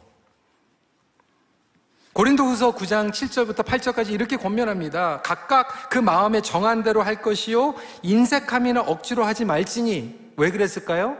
고린도후서 2.12 2.74
9장 2.76 3.10
7절부터 3.10 3.62
8절까지 3.62 4.10
이렇게 4.10 4.36
권면합니다. 4.36 5.20
각각 5.22 5.90
그 5.90 5.98
마음에 5.98 6.40
정한 6.40 6.82
대로 6.82 7.02
할 7.02 7.20
것이요 7.20 7.74
인색함이나 8.02 8.80
억지로 8.80 9.24
하지 9.24 9.44
말지니 9.44 10.32
왜 10.38 10.50
그랬을까요? 10.50 11.18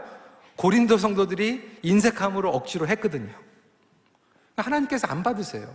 고린도 0.55 0.97
성도들이 0.97 1.79
인색함으로 1.83 2.49
억지로 2.49 2.87
했거든요. 2.87 3.31
하나님께서 4.55 5.07
안 5.07 5.21
받으세요. 5.21 5.67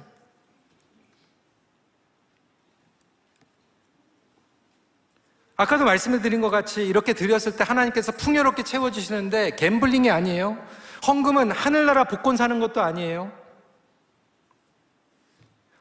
아까도 5.57 5.85
말씀을 5.85 6.23
드린 6.23 6.41
것 6.41 6.51
같이 6.51 6.85
이렇게 6.85 7.13
드렸을 7.13 7.57
때 7.57 7.65
하나님께서 7.65 8.13
풍요롭게 8.13 8.63
채워주시는데 8.63 9.57
갬블링이 9.57 10.11
아니에요. 10.11 10.59
헌금은 11.07 11.51
하늘나라 11.51 12.05
복권 12.05 12.37
사는 12.37 12.59
것도 12.59 12.81
아니에요. 12.81 13.31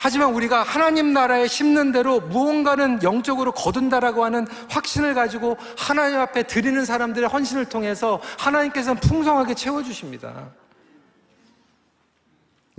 하지만 0.04 0.34
우리가 0.34 0.64
하나님 0.64 1.14
나라에 1.14 1.48
심는 1.48 1.92
대로 1.92 2.20
무언가는 2.20 3.04
영적으로 3.04 3.52
거둔다라고 3.52 4.26
하는 4.26 4.48
확신을 4.68 5.14
가지고 5.14 5.58
하나님 5.78 6.20
앞에 6.20 6.44
드리는 6.44 6.84
사람들의 6.84 7.30
헌신을 7.30 7.66
통해서 7.66 8.20
하나님께서는 8.40 9.00
풍성하게 9.00 9.54
채워주십니다. 9.54 10.50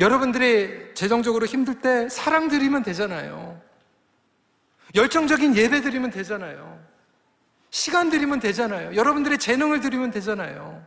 여러분들이 0.01 0.95
재정적으로 0.95 1.47
힘들 1.47 1.81
때 1.81 2.09
사랑 2.09 2.49
드리면 2.49 2.83
되잖아요. 2.83 3.61
열정적인 4.95 5.57
예배 5.57 5.81
드리면 5.81 6.11
되잖아요. 6.11 6.81
시간 7.71 8.11
드리면 8.11 8.41
되잖아요. 8.41 8.95
여러분들의 8.95 9.39
재능을 9.39 9.81
드리면 9.81 10.11
되잖아요. 10.11 10.85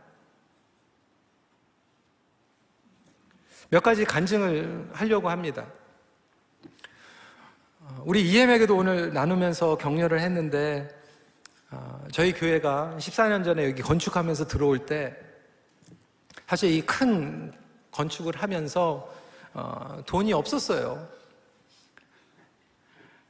몇 3.68 3.82
가지 3.82 4.04
간증을 4.04 4.90
하려고 4.92 5.28
합니다. 5.28 5.66
어, 7.80 8.02
우리 8.04 8.30
EM에게도 8.30 8.76
오늘 8.76 9.12
나누면서 9.12 9.76
격려를 9.78 10.20
했는데, 10.20 10.88
어, 11.72 12.04
저희 12.12 12.32
교회가 12.32 12.94
14년 12.98 13.42
전에 13.44 13.64
여기 13.64 13.82
건축하면서 13.82 14.46
들어올 14.46 14.86
때, 14.86 15.16
사실 16.46 16.70
이 16.70 16.82
큰 16.82 17.52
건축을 17.90 18.36
하면서 18.36 19.12
어, 19.54 20.02
돈이 20.06 20.32
없었어요. 20.32 21.08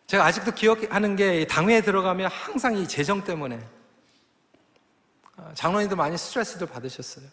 제가 0.06 0.24
아직도 0.24 0.52
기억하는 0.52 1.16
게 1.16 1.46
당회에 1.46 1.80
들어가면 1.80 2.30
항상 2.30 2.76
이 2.76 2.86
재정 2.86 3.24
때문에 3.24 3.60
장로님도 5.54 5.96
많이 5.96 6.16
스트레스를 6.16 6.66
받으셨어요. 6.68 7.26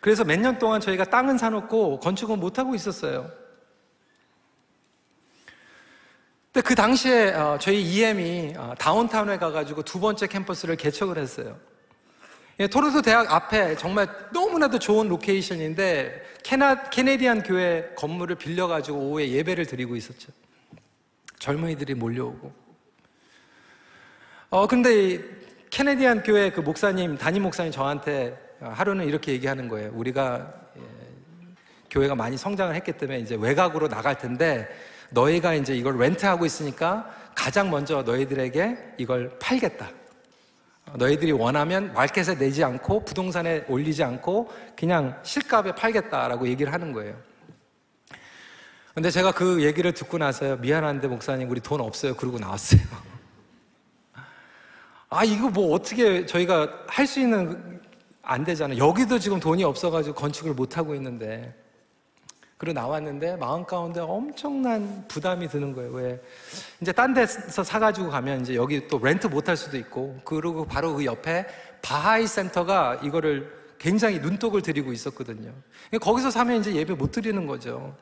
그래서 0.00 0.24
몇 0.24 0.38
년 0.38 0.58
동안 0.58 0.80
저희가 0.80 1.04
땅은 1.04 1.38
사놓고 1.38 2.00
건축은 2.00 2.38
못하고 2.38 2.74
있었어요. 2.74 3.30
근데 6.52 6.66
그 6.66 6.74
당시에 6.74 7.32
어, 7.34 7.58
저희 7.60 7.82
EM이 7.82 8.54
어, 8.56 8.74
다운타운에 8.78 9.38
가가지고 9.38 9.82
두 9.82 10.00
번째 10.00 10.26
캠퍼스를 10.26 10.76
개척을 10.76 11.18
했어요. 11.18 11.58
예, 12.60 12.66
토론토 12.66 13.02
대학 13.02 13.32
앞에 13.32 13.76
정말 13.76 14.08
너무나도 14.32 14.78
좋은 14.78 15.08
location인데 15.08 16.38
캐나, 16.42 16.90
Canadian 16.90 17.42
교회 17.42 17.92
건물을 17.96 18.36
빌려가지고 18.36 18.98
오후에 18.98 19.30
예배를 19.30 19.66
드리고 19.66 19.94
있었죠. 19.96 20.32
젊은이들이 21.38 21.94
몰려오고. 21.94 22.52
어, 24.50 24.66
근데 24.66 25.20
Canadian 25.70 26.22
교회 26.22 26.50
그 26.50 26.60
목사님, 26.60 27.18
담임 27.18 27.42
목사님 27.42 27.70
저한테 27.70 28.36
하루는 28.60 29.06
이렇게 29.06 29.32
얘기하는 29.32 29.68
거예요. 29.68 29.90
우리가 29.94 30.52
예, 30.76 30.82
교회가 31.90 32.14
많이 32.14 32.36
성장을 32.36 32.74
했기 32.74 32.92
때문에 32.92 33.20
이제 33.20 33.36
외곽으로 33.38 33.88
나갈 33.88 34.16
텐데 34.16 34.68
너희가 35.10 35.54
이제 35.54 35.74
이걸 35.74 35.98
렌트하고 35.98 36.44
있으니까 36.46 37.10
가장 37.34 37.70
먼저 37.70 38.02
너희들에게 38.02 38.94
이걸 38.98 39.38
팔겠다. 39.38 39.90
너희들이 40.94 41.32
원하면 41.32 41.92
마켓에 41.92 42.36
내지 42.36 42.64
않고 42.64 43.04
부동산에 43.04 43.64
올리지 43.68 44.02
않고 44.02 44.50
그냥 44.76 45.18
실값에 45.22 45.72
팔겠다라고 45.72 46.48
얘기를 46.48 46.72
하는 46.72 46.92
거예요. 46.92 47.14
근데 48.98 49.12
제가 49.12 49.30
그 49.30 49.62
얘기를 49.62 49.92
듣고 49.92 50.18
나서요. 50.18 50.56
미안한데 50.56 51.06
목사님 51.06 51.48
우리 51.48 51.60
돈 51.60 51.80
없어요. 51.80 52.16
그러고 52.16 52.40
나왔어요. 52.40 52.80
아 55.08 55.22
이거 55.24 55.48
뭐 55.50 55.72
어떻게 55.72 56.26
저희가 56.26 56.68
할 56.88 57.06
수 57.06 57.20
있는 57.20 57.80
안 58.22 58.42
되잖아요. 58.42 58.76
여기도 58.84 59.20
지금 59.20 59.38
돈이 59.38 59.62
없어가지고 59.62 60.16
건축을 60.16 60.52
못 60.52 60.76
하고 60.76 60.96
있는데 60.96 61.54
그리고 62.56 62.72
나왔는데 62.80 63.36
마음 63.36 63.64
가운데 63.64 64.00
엄청난 64.00 65.04
부담이 65.06 65.46
드는 65.46 65.74
거예요. 65.74 65.92
왜? 65.92 66.20
이제 66.80 66.90
딴 66.90 67.14
데서 67.14 67.62
사가지고 67.62 68.10
가면 68.10 68.40
이제 68.40 68.56
여기 68.56 68.88
또 68.88 68.98
렌트 68.98 69.28
못 69.28 69.48
할 69.48 69.56
수도 69.56 69.76
있고 69.76 70.18
그리고 70.24 70.64
바로 70.66 70.96
그 70.96 71.04
옆에 71.04 71.46
바하이 71.82 72.26
센터가 72.26 72.96
이거를 73.04 73.48
굉장히 73.78 74.18
눈독을 74.18 74.60
들이고 74.60 74.92
있었거든요. 74.92 75.52
거기서 76.00 76.32
사면 76.32 76.58
이제 76.58 76.74
예배 76.74 76.94
못 76.94 77.12
드리는 77.12 77.46
거죠. 77.46 77.94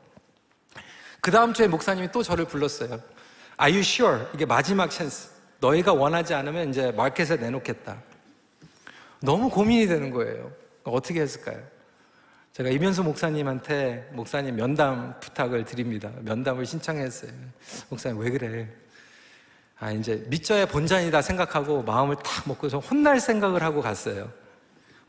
그 1.27 1.33
다음 1.33 1.53
주에 1.53 1.66
목사님이 1.66 2.12
또 2.12 2.22
저를 2.22 2.45
불렀어요. 2.45 3.01
Are 3.61 3.72
you 3.72 3.81
sure? 3.81 4.27
이게 4.33 4.47
마지막 4.47 4.89
찬스. 4.89 5.29
너희가 5.59 5.93
원하지 5.93 6.35
않으면 6.35 6.70
이제 6.70 6.93
마켓에 6.93 7.35
내놓겠다. 7.35 8.01
너무 9.20 9.51
고민이 9.51 9.89
되는 9.89 10.12
거예요. 10.12 10.53
어떻게 10.85 11.20
했을까요? 11.20 11.61
제가 12.53 12.70
이면수 12.70 13.03
목사님한테 13.03 14.09
목사님 14.12 14.55
면담 14.55 15.18
부탁을 15.18 15.64
드립니다. 15.64 16.12
면담을 16.20 16.64
신청했어요. 16.64 17.33
목사님 17.89 18.20
왜 18.20 18.31
그래? 18.31 18.68
아 19.81 19.91
이제 19.91 20.24
밑져야 20.29 20.66
본전이다 20.66 21.22
생각하고 21.22 21.83
마음을 21.83 22.14
탁 22.22 22.47
먹고 22.47 22.68
좀 22.68 22.79
혼날 22.79 23.18
생각을 23.18 23.64
하고 23.64 23.83
갔어요. 23.83 24.31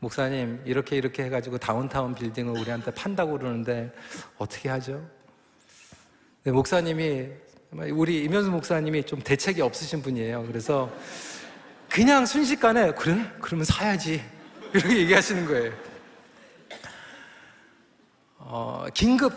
목사님 0.00 0.62
이렇게 0.64 0.96
이렇게 0.96 1.22
해가지고 1.26 1.58
다운타운 1.58 2.16
빌딩을 2.16 2.58
우리한테 2.58 2.90
판다고 2.90 3.38
그러는데 3.38 3.92
어떻게 4.36 4.68
하죠? 4.68 5.16
네, 6.44 6.52
목사님이 6.52 7.28
우리 7.92 8.22
이면수 8.22 8.50
목사님이 8.50 9.02
좀 9.02 9.20
대책이 9.20 9.60
없으신 9.60 10.02
분이에요. 10.02 10.46
그래서 10.46 10.90
그냥 11.88 12.24
순식간에 12.24 12.92
그래? 12.92 13.18
그러면 13.40 13.64
사야지 13.64 14.22
이렇게 14.72 14.98
얘기하시는 14.98 15.46
거예요. 15.46 15.72
어, 18.38 18.86
긴급 18.94 19.32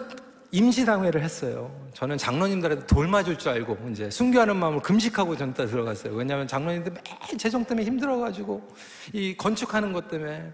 임시당회를 0.51 1.23
했어요. 1.23 1.75
저는 1.95 2.19
장로님들한테 2.19 2.85
돌 2.85 3.07
맞을 3.07 3.37
줄 3.37 3.49
알고 3.51 3.89
이제 3.89 4.09
순교하는 4.11 4.55
마음으로 4.57 4.81
금식하고 4.81 5.35
전다 5.35 5.65
들어갔어요. 5.65 6.13
왜냐하면 6.13 6.47
장로님들 6.47 6.93
매일 6.93 7.37
재정 7.37 7.65
때문에 7.65 7.85
힘들어가지고 7.87 8.75
이 9.13 9.35
건축하는 9.35 9.91
것 9.91 10.07
때문에 10.07 10.53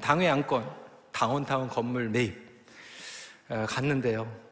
당회 0.00 0.26
양권 0.26 0.70
다운타운 1.10 1.68
건물 1.68 2.08
매입 2.10 2.36
어, 3.48 3.66
갔는데요. 3.68 4.43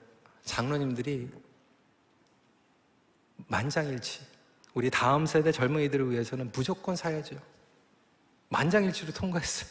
장로님들이 0.44 1.28
만장일치 3.48 4.20
우리 4.74 4.90
다음 4.90 5.26
세대 5.26 5.52
젊은이들을 5.52 6.10
위해서는 6.10 6.50
무조건 6.54 6.96
사야죠. 6.96 7.36
만장일치로 8.48 9.12
통과했어요. 9.12 9.70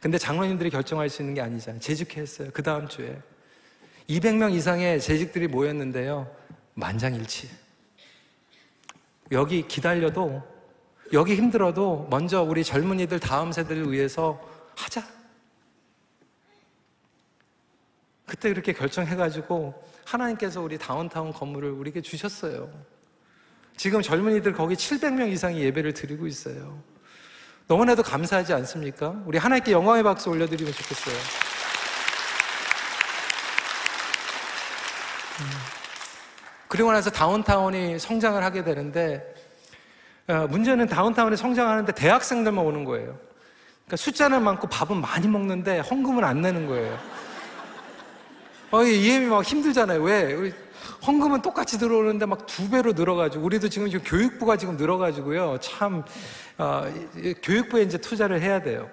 근데 0.00 0.16
장로님들이 0.16 0.70
결정할 0.70 1.08
수 1.08 1.22
있는 1.22 1.34
게 1.34 1.40
아니잖아요. 1.40 1.80
재직회 1.80 2.20
했어요. 2.20 2.50
그 2.52 2.62
다음 2.62 2.88
주에. 2.88 3.20
200명 4.08 4.52
이상의 4.54 5.00
재직들이 5.00 5.48
모였는데요. 5.48 6.30
만장일치. 6.74 7.50
여기 9.32 9.66
기다려도, 9.66 10.42
여기 11.12 11.34
힘들어도 11.34 12.06
먼저 12.10 12.42
우리 12.42 12.64
젊은이들 12.64 13.18
다음 13.20 13.52
세대를 13.52 13.92
위해서 13.92 14.40
하자. 14.76 15.17
그때 18.28 18.50
그렇게 18.50 18.74
결정해가지고 18.74 19.82
하나님께서 20.04 20.60
우리 20.60 20.78
다운타운 20.78 21.32
건물을 21.32 21.70
우리에게 21.70 22.02
주셨어요. 22.02 22.70
지금 23.76 24.02
젊은이들 24.02 24.52
거기 24.52 24.74
700명 24.74 25.32
이상이 25.32 25.60
예배를 25.60 25.94
드리고 25.94 26.26
있어요. 26.26 26.82
너무나도 27.66 28.02
감사하지 28.02 28.52
않습니까? 28.52 29.22
우리 29.24 29.38
하나님께 29.38 29.72
영광의 29.72 30.02
박수 30.02 30.30
올려드리면 30.30 30.72
좋겠어요. 30.72 31.14
음. 35.40 35.50
그리고 36.68 36.92
나서 36.92 37.10
다운타운이 37.10 37.98
성장을 37.98 38.42
하게 38.42 38.62
되는데 38.62 39.34
어, 40.28 40.46
문제는 40.48 40.86
다운타운이 40.86 41.36
성장하는데 41.36 41.92
대학생들만 41.92 42.62
오는 42.62 42.84
거예요. 42.84 43.18
그러니까 43.86 43.96
숫자는 43.96 44.42
많고 44.42 44.66
밥은 44.66 45.00
많이 45.00 45.26
먹는데 45.28 45.78
헌금은 45.78 46.24
안 46.24 46.42
내는 46.42 46.66
거예요. 46.66 47.17
어, 48.70 48.82
이해이 48.82 49.26
막 49.26 49.44
힘들잖아요. 49.44 50.02
왜? 50.02 50.52
헌금은 51.06 51.42
똑같이 51.42 51.78
들어오는데 51.78 52.26
막 52.26 52.46
두 52.46 52.68
배로 52.68 52.92
늘어가지고 52.92 53.44
우리도 53.44 53.68
지금 53.68 53.88
교육부가 53.90 54.56
지금 54.56 54.76
늘어가지고요. 54.76 55.58
참 55.60 56.04
어, 56.58 56.84
교육부에 57.42 57.82
이제 57.82 57.98
투자를 57.98 58.42
해야 58.42 58.60
돼요. 58.62 58.90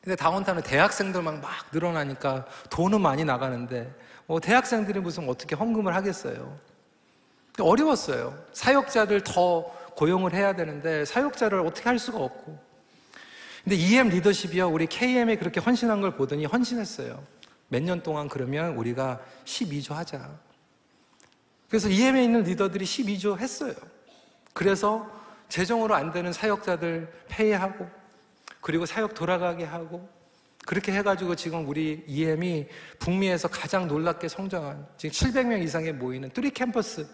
근데 0.00 0.16
다운타운은 0.16 0.62
대학생들만 0.62 1.40
막 1.40 1.50
늘어나니까 1.72 2.46
돈은 2.70 3.00
많이 3.00 3.24
나가는데 3.24 3.92
어, 4.26 4.40
대학생들이 4.40 5.00
무슨 5.00 5.28
어떻게 5.28 5.54
헌금을 5.54 5.94
하겠어요? 5.94 6.56
어려웠어요. 7.60 8.38
사역자들 8.52 9.22
더 9.24 9.62
고용을 9.96 10.32
해야 10.32 10.54
되는데 10.54 11.04
사역자를 11.04 11.60
어떻게 11.60 11.88
할 11.88 11.98
수가 11.98 12.18
없고. 12.18 12.58
근데 13.64 13.76
EM 13.76 14.08
리더십이요. 14.08 14.68
우리 14.68 14.86
KM에 14.86 15.36
그렇게 15.36 15.60
헌신한 15.60 16.00
걸 16.00 16.12
보더니 16.12 16.46
헌신했어요. 16.46 17.20
몇 17.68 17.82
년 17.82 18.02
동안 18.02 18.28
그러면 18.28 18.76
우리가 18.76 19.20
12조 19.44 19.92
하자. 19.94 20.38
그래서 21.68 21.88
EM에 21.88 22.24
있는 22.24 22.42
리더들이 22.42 22.84
12조 22.84 23.38
했어요. 23.38 23.74
그래서 24.54 25.08
재정으로 25.48 25.94
안 25.94 26.12
되는 26.12 26.32
사역자들 26.32 27.12
pay하고 27.28 27.88
그리고 28.60 28.86
사역 28.86 29.14
돌아가게 29.14 29.64
하고 29.64 30.08
그렇게 30.66 30.92
해가지고 30.92 31.36
지금 31.36 31.66
우리 31.68 32.04
EM이 32.06 32.66
북미에서 32.98 33.48
가장 33.48 33.86
놀랍게 33.86 34.28
성장한 34.28 34.86
지금 34.96 35.12
700명 35.12 35.62
이상에 35.62 35.92
모이는 35.92 36.30
three 36.30 36.50
캠퍼스 36.50 37.06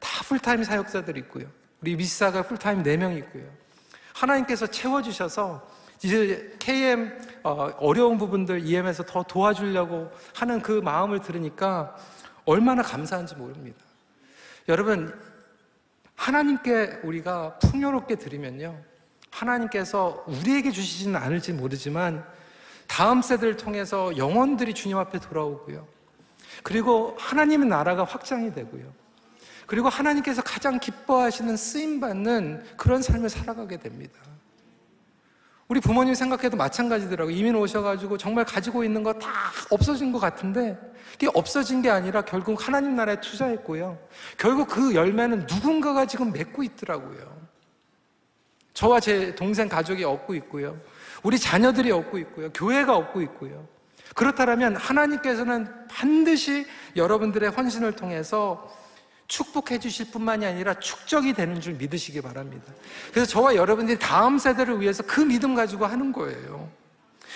다 0.00 0.24
풀타임 0.24 0.64
사역자들 0.64 1.16
있고요. 1.18 1.46
우리 1.80 1.94
미사가 1.96 2.42
풀타임 2.42 2.82
4명 2.82 3.16
있고요. 3.18 3.44
하나님께서 4.14 4.66
채워주셔서 4.66 5.68
이제 6.02 6.54
KM 6.58 7.18
어, 7.42 7.70
어려운 7.78 8.18
부분들 8.18 8.66
EM에서 8.66 9.04
더 9.04 9.22
도와주려고 9.22 10.10
하는 10.34 10.60
그 10.60 10.72
마음을 10.72 11.20
들으니까 11.20 11.96
얼마나 12.44 12.82
감사한지 12.82 13.34
모릅니다. 13.36 13.78
여러분, 14.68 15.18
하나님께 16.14 17.00
우리가 17.04 17.58
풍요롭게 17.58 18.16
드리면요. 18.16 18.78
하나님께서 19.30 20.24
우리에게 20.26 20.70
주시지는 20.70 21.16
않을지 21.16 21.52
모르지만 21.52 22.24
다음 22.86 23.22
세대를 23.22 23.56
통해서 23.56 24.16
영혼들이 24.16 24.74
주님 24.74 24.96
앞에 24.98 25.20
돌아오고요. 25.20 25.86
그리고 26.62 27.14
하나님의 27.18 27.68
나라가 27.68 28.04
확장이 28.04 28.52
되고요. 28.52 28.92
그리고 29.66 29.88
하나님께서 29.88 30.42
가장 30.42 30.80
기뻐하시는 30.80 31.56
쓰임 31.56 32.00
받는 32.00 32.64
그런 32.76 33.02
삶을 33.02 33.28
살아가게 33.28 33.76
됩니다. 33.76 34.18
우리 35.68 35.80
부모님 35.80 36.14
생각해도 36.14 36.56
마찬가지더라고요. 36.56 37.34
이민 37.36 37.54
오셔가지고 37.54 38.16
정말 38.16 38.44
가지고 38.46 38.84
있는 38.84 39.02
거 39.02 39.12
다 39.12 39.28
없어진 39.70 40.12
것 40.12 40.18
같은데 40.18 40.78
이게 41.16 41.28
없어진 41.34 41.82
게 41.82 41.90
아니라 41.90 42.22
결국 42.22 42.66
하나님 42.66 42.96
나라에 42.96 43.20
투자했고요. 43.20 43.98
결국 44.38 44.68
그 44.68 44.94
열매는 44.94 45.40
누군가가 45.40 46.06
지금 46.06 46.32
맺고 46.32 46.62
있더라고요. 46.62 47.38
저와 48.72 49.00
제 49.00 49.34
동생 49.34 49.68
가족이 49.68 50.04
얻고 50.04 50.34
있고요. 50.36 50.78
우리 51.22 51.38
자녀들이 51.38 51.90
얻고 51.90 52.16
있고요. 52.18 52.50
교회가 52.52 52.96
얻고 52.96 53.20
있고요. 53.22 53.66
그렇다면 54.14 54.76
하나님께서는 54.76 55.68
반드시 55.88 56.66
여러분들의 56.96 57.50
헌신을 57.50 57.92
통해서 57.92 58.74
축복해 59.28 59.78
주실 59.78 60.10
뿐만이 60.10 60.46
아니라 60.46 60.74
축적이 60.74 61.34
되는 61.34 61.60
줄 61.60 61.74
믿으시기 61.74 62.22
바랍니다. 62.22 62.72
그래서 63.12 63.30
저와 63.30 63.54
여러분들이 63.54 63.98
다음 63.98 64.38
세대를 64.38 64.80
위해서 64.80 65.02
그 65.06 65.20
믿음 65.20 65.54
가지고 65.54 65.86
하는 65.86 66.12
거예요. 66.12 66.70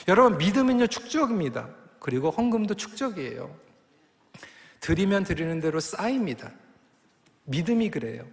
여러분, 0.09 0.38
믿음은요, 0.38 0.86
축적입니다. 0.86 1.68
그리고 2.01 2.30
헌금도 2.30 2.74
축적이에요. 2.74 3.55
드리면 4.80 5.24
드리는 5.24 5.61
대로 5.61 5.78
쌓입니다. 5.78 6.51
믿음이 7.45 7.90
그래요. 7.90 8.24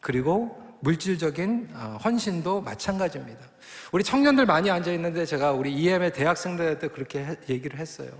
그리고 0.00 0.60
물질적인 0.80 1.70
어, 1.74 1.98
헌신도 2.04 2.60
마찬가지입니다. 2.60 3.40
우리 3.92 4.04
청년들 4.04 4.46
많이 4.46 4.70
앉아 4.70 4.92
있는데 4.92 5.24
제가 5.24 5.52
우리 5.52 5.72
EM의 5.72 6.12
대학생들 6.12 6.66
한테 6.68 6.88
그렇게 6.88 7.38
얘기를 7.48 7.78
했어요. 7.78 8.10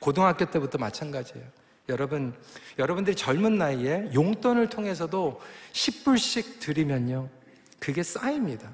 고등학교 0.00 0.44
때부터 0.46 0.78
마찬가지예요. 0.78 1.46
여러분, 1.88 2.34
여러분들이 2.78 3.14
젊은 3.14 3.58
나이에 3.58 4.10
용돈을 4.12 4.68
통해서도 4.68 5.40
10불씩 5.72 6.60
드리면요. 6.60 7.28
그게 7.78 8.02
쌓입니다. 8.02 8.70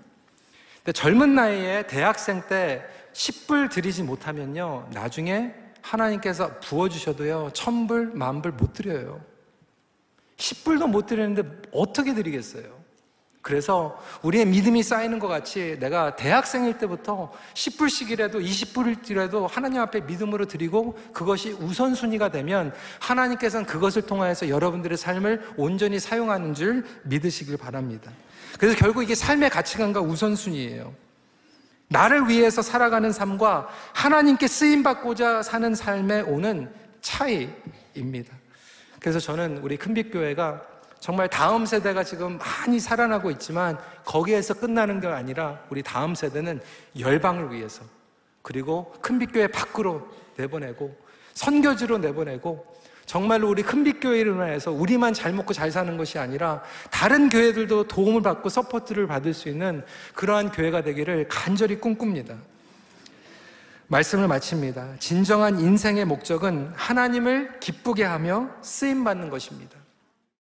근데 0.76 0.92
젊은 0.92 1.34
나이에 1.34 1.86
대학생 1.86 2.42
때 2.48 2.84
10불 3.12 3.70
드리지 3.70 4.02
못하면요. 4.02 4.88
나중에 4.92 5.54
하나님께서 5.82 6.60
부어주셔도요. 6.60 7.50
천불, 7.52 8.12
만불 8.14 8.52
못 8.52 8.72
드려요. 8.72 9.20
10불도 10.36 10.88
못 10.88 11.06
드리는데 11.06 11.42
어떻게 11.72 12.14
드리겠어요? 12.14 12.81
그래서 13.42 14.00
우리의 14.22 14.46
믿음이 14.46 14.84
쌓이는 14.84 15.18
것 15.18 15.26
같이 15.26 15.76
내가 15.80 16.14
대학생일 16.14 16.78
때부터 16.78 17.32
10불씩이라도 17.54 18.34
20불이라도 18.34 19.48
하나님 19.50 19.80
앞에 19.80 20.02
믿음으로 20.02 20.46
드리고 20.46 20.96
그것이 21.12 21.50
우선순위가 21.50 22.30
되면 22.30 22.72
하나님께서는 23.00 23.66
그것을 23.66 24.02
통하여서 24.02 24.48
여러분들의 24.48 24.96
삶을 24.96 25.54
온전히 25.56 25.98
사용하는 25.98 26.54
줄 26.54 26.84
믿으시길 27.02 27.56
바랍니다. 27.56 28.12
그래서 28.60 28.76
결국 28.78 29.02
이게 29.02 29.16
삶의 29.16 29.50
가치관과 29.50 30.00
우선순위예요. 30.00 30.94
나를 31.88 32.28
위해서 32.28 32.62
살아가는 32.62 33.10
삶과 33.10 33.68
하나님께 33.92 34.46
쓰임받고자 34.46 35.42
사는 35.42 35.74
삶에 35.74 36.20
오는 36.20 36.72
차이입니다. 37.00 38.34
그래서 39.00 39.18
저는 39.18 39.58
우리 39.58 39.76
큰빛교회가 39.76 40.71
정말 41.02 41.26
다음 41.26 41.66
세대가 41.66 42.04
지금 42.04 42.38
많이 42.38 42.78
살아나고 42.78 43.32
있지만 43.32 43.76
거기에서 44.04 44.54
끝나는 44.54 45.00
게 45.00 45.08
아니라 45.08 45.58
우리 45.68 45.82
다음 45.82 46.14
세대는 46.14 46.60
열방을 46.96 47.52
위해서 47.52 47.82
그리고 48.40 48.94
큰빛교회 49.00 49.48
밖으로 49.48 50.08
내보내고 50.36 50.96
선교지로 51.34 51.98
내보내고 51.98 52.64
정말로 53.04 53.48
우리 53.48 53.64
큰빛교회를 53.64 54.32
인해서 54.32 54.70
우리만 54.70 55.12
잘 55.12 55.32
먹고 55.32 55.52
잘 55.52 55.72
사는 55.72 55.96
것이 55.96 56.20
아니라 56.20 56.62
다른 56.92 57.28
교회들도 57.28 57.88
도움을 57.88 58.22
받고 58.22 58.48
support를 58.48 59.08
받을 59.08 59.34
수 59.34 59.48
있는 59.48 59.84
그러한 60.14 60.52
교회가 60.52 60.82
되기를 60.82 61.26
간절히 61.28 61.80
꿈꿉니다. 61.80 62.36
말씀을 63.88 64.28
마칩니다. 64.28 64.98
진정한 65.00 65.58
인생의 65.58 66.04
목적은 66.04 66.70
하나님을 66.76 67.58
기쁘게 67.58 68.04
하며 68.04 68.50
쓰임 68.62 69.02
받는 69.02 69.30
것입니다. 69.30 69.81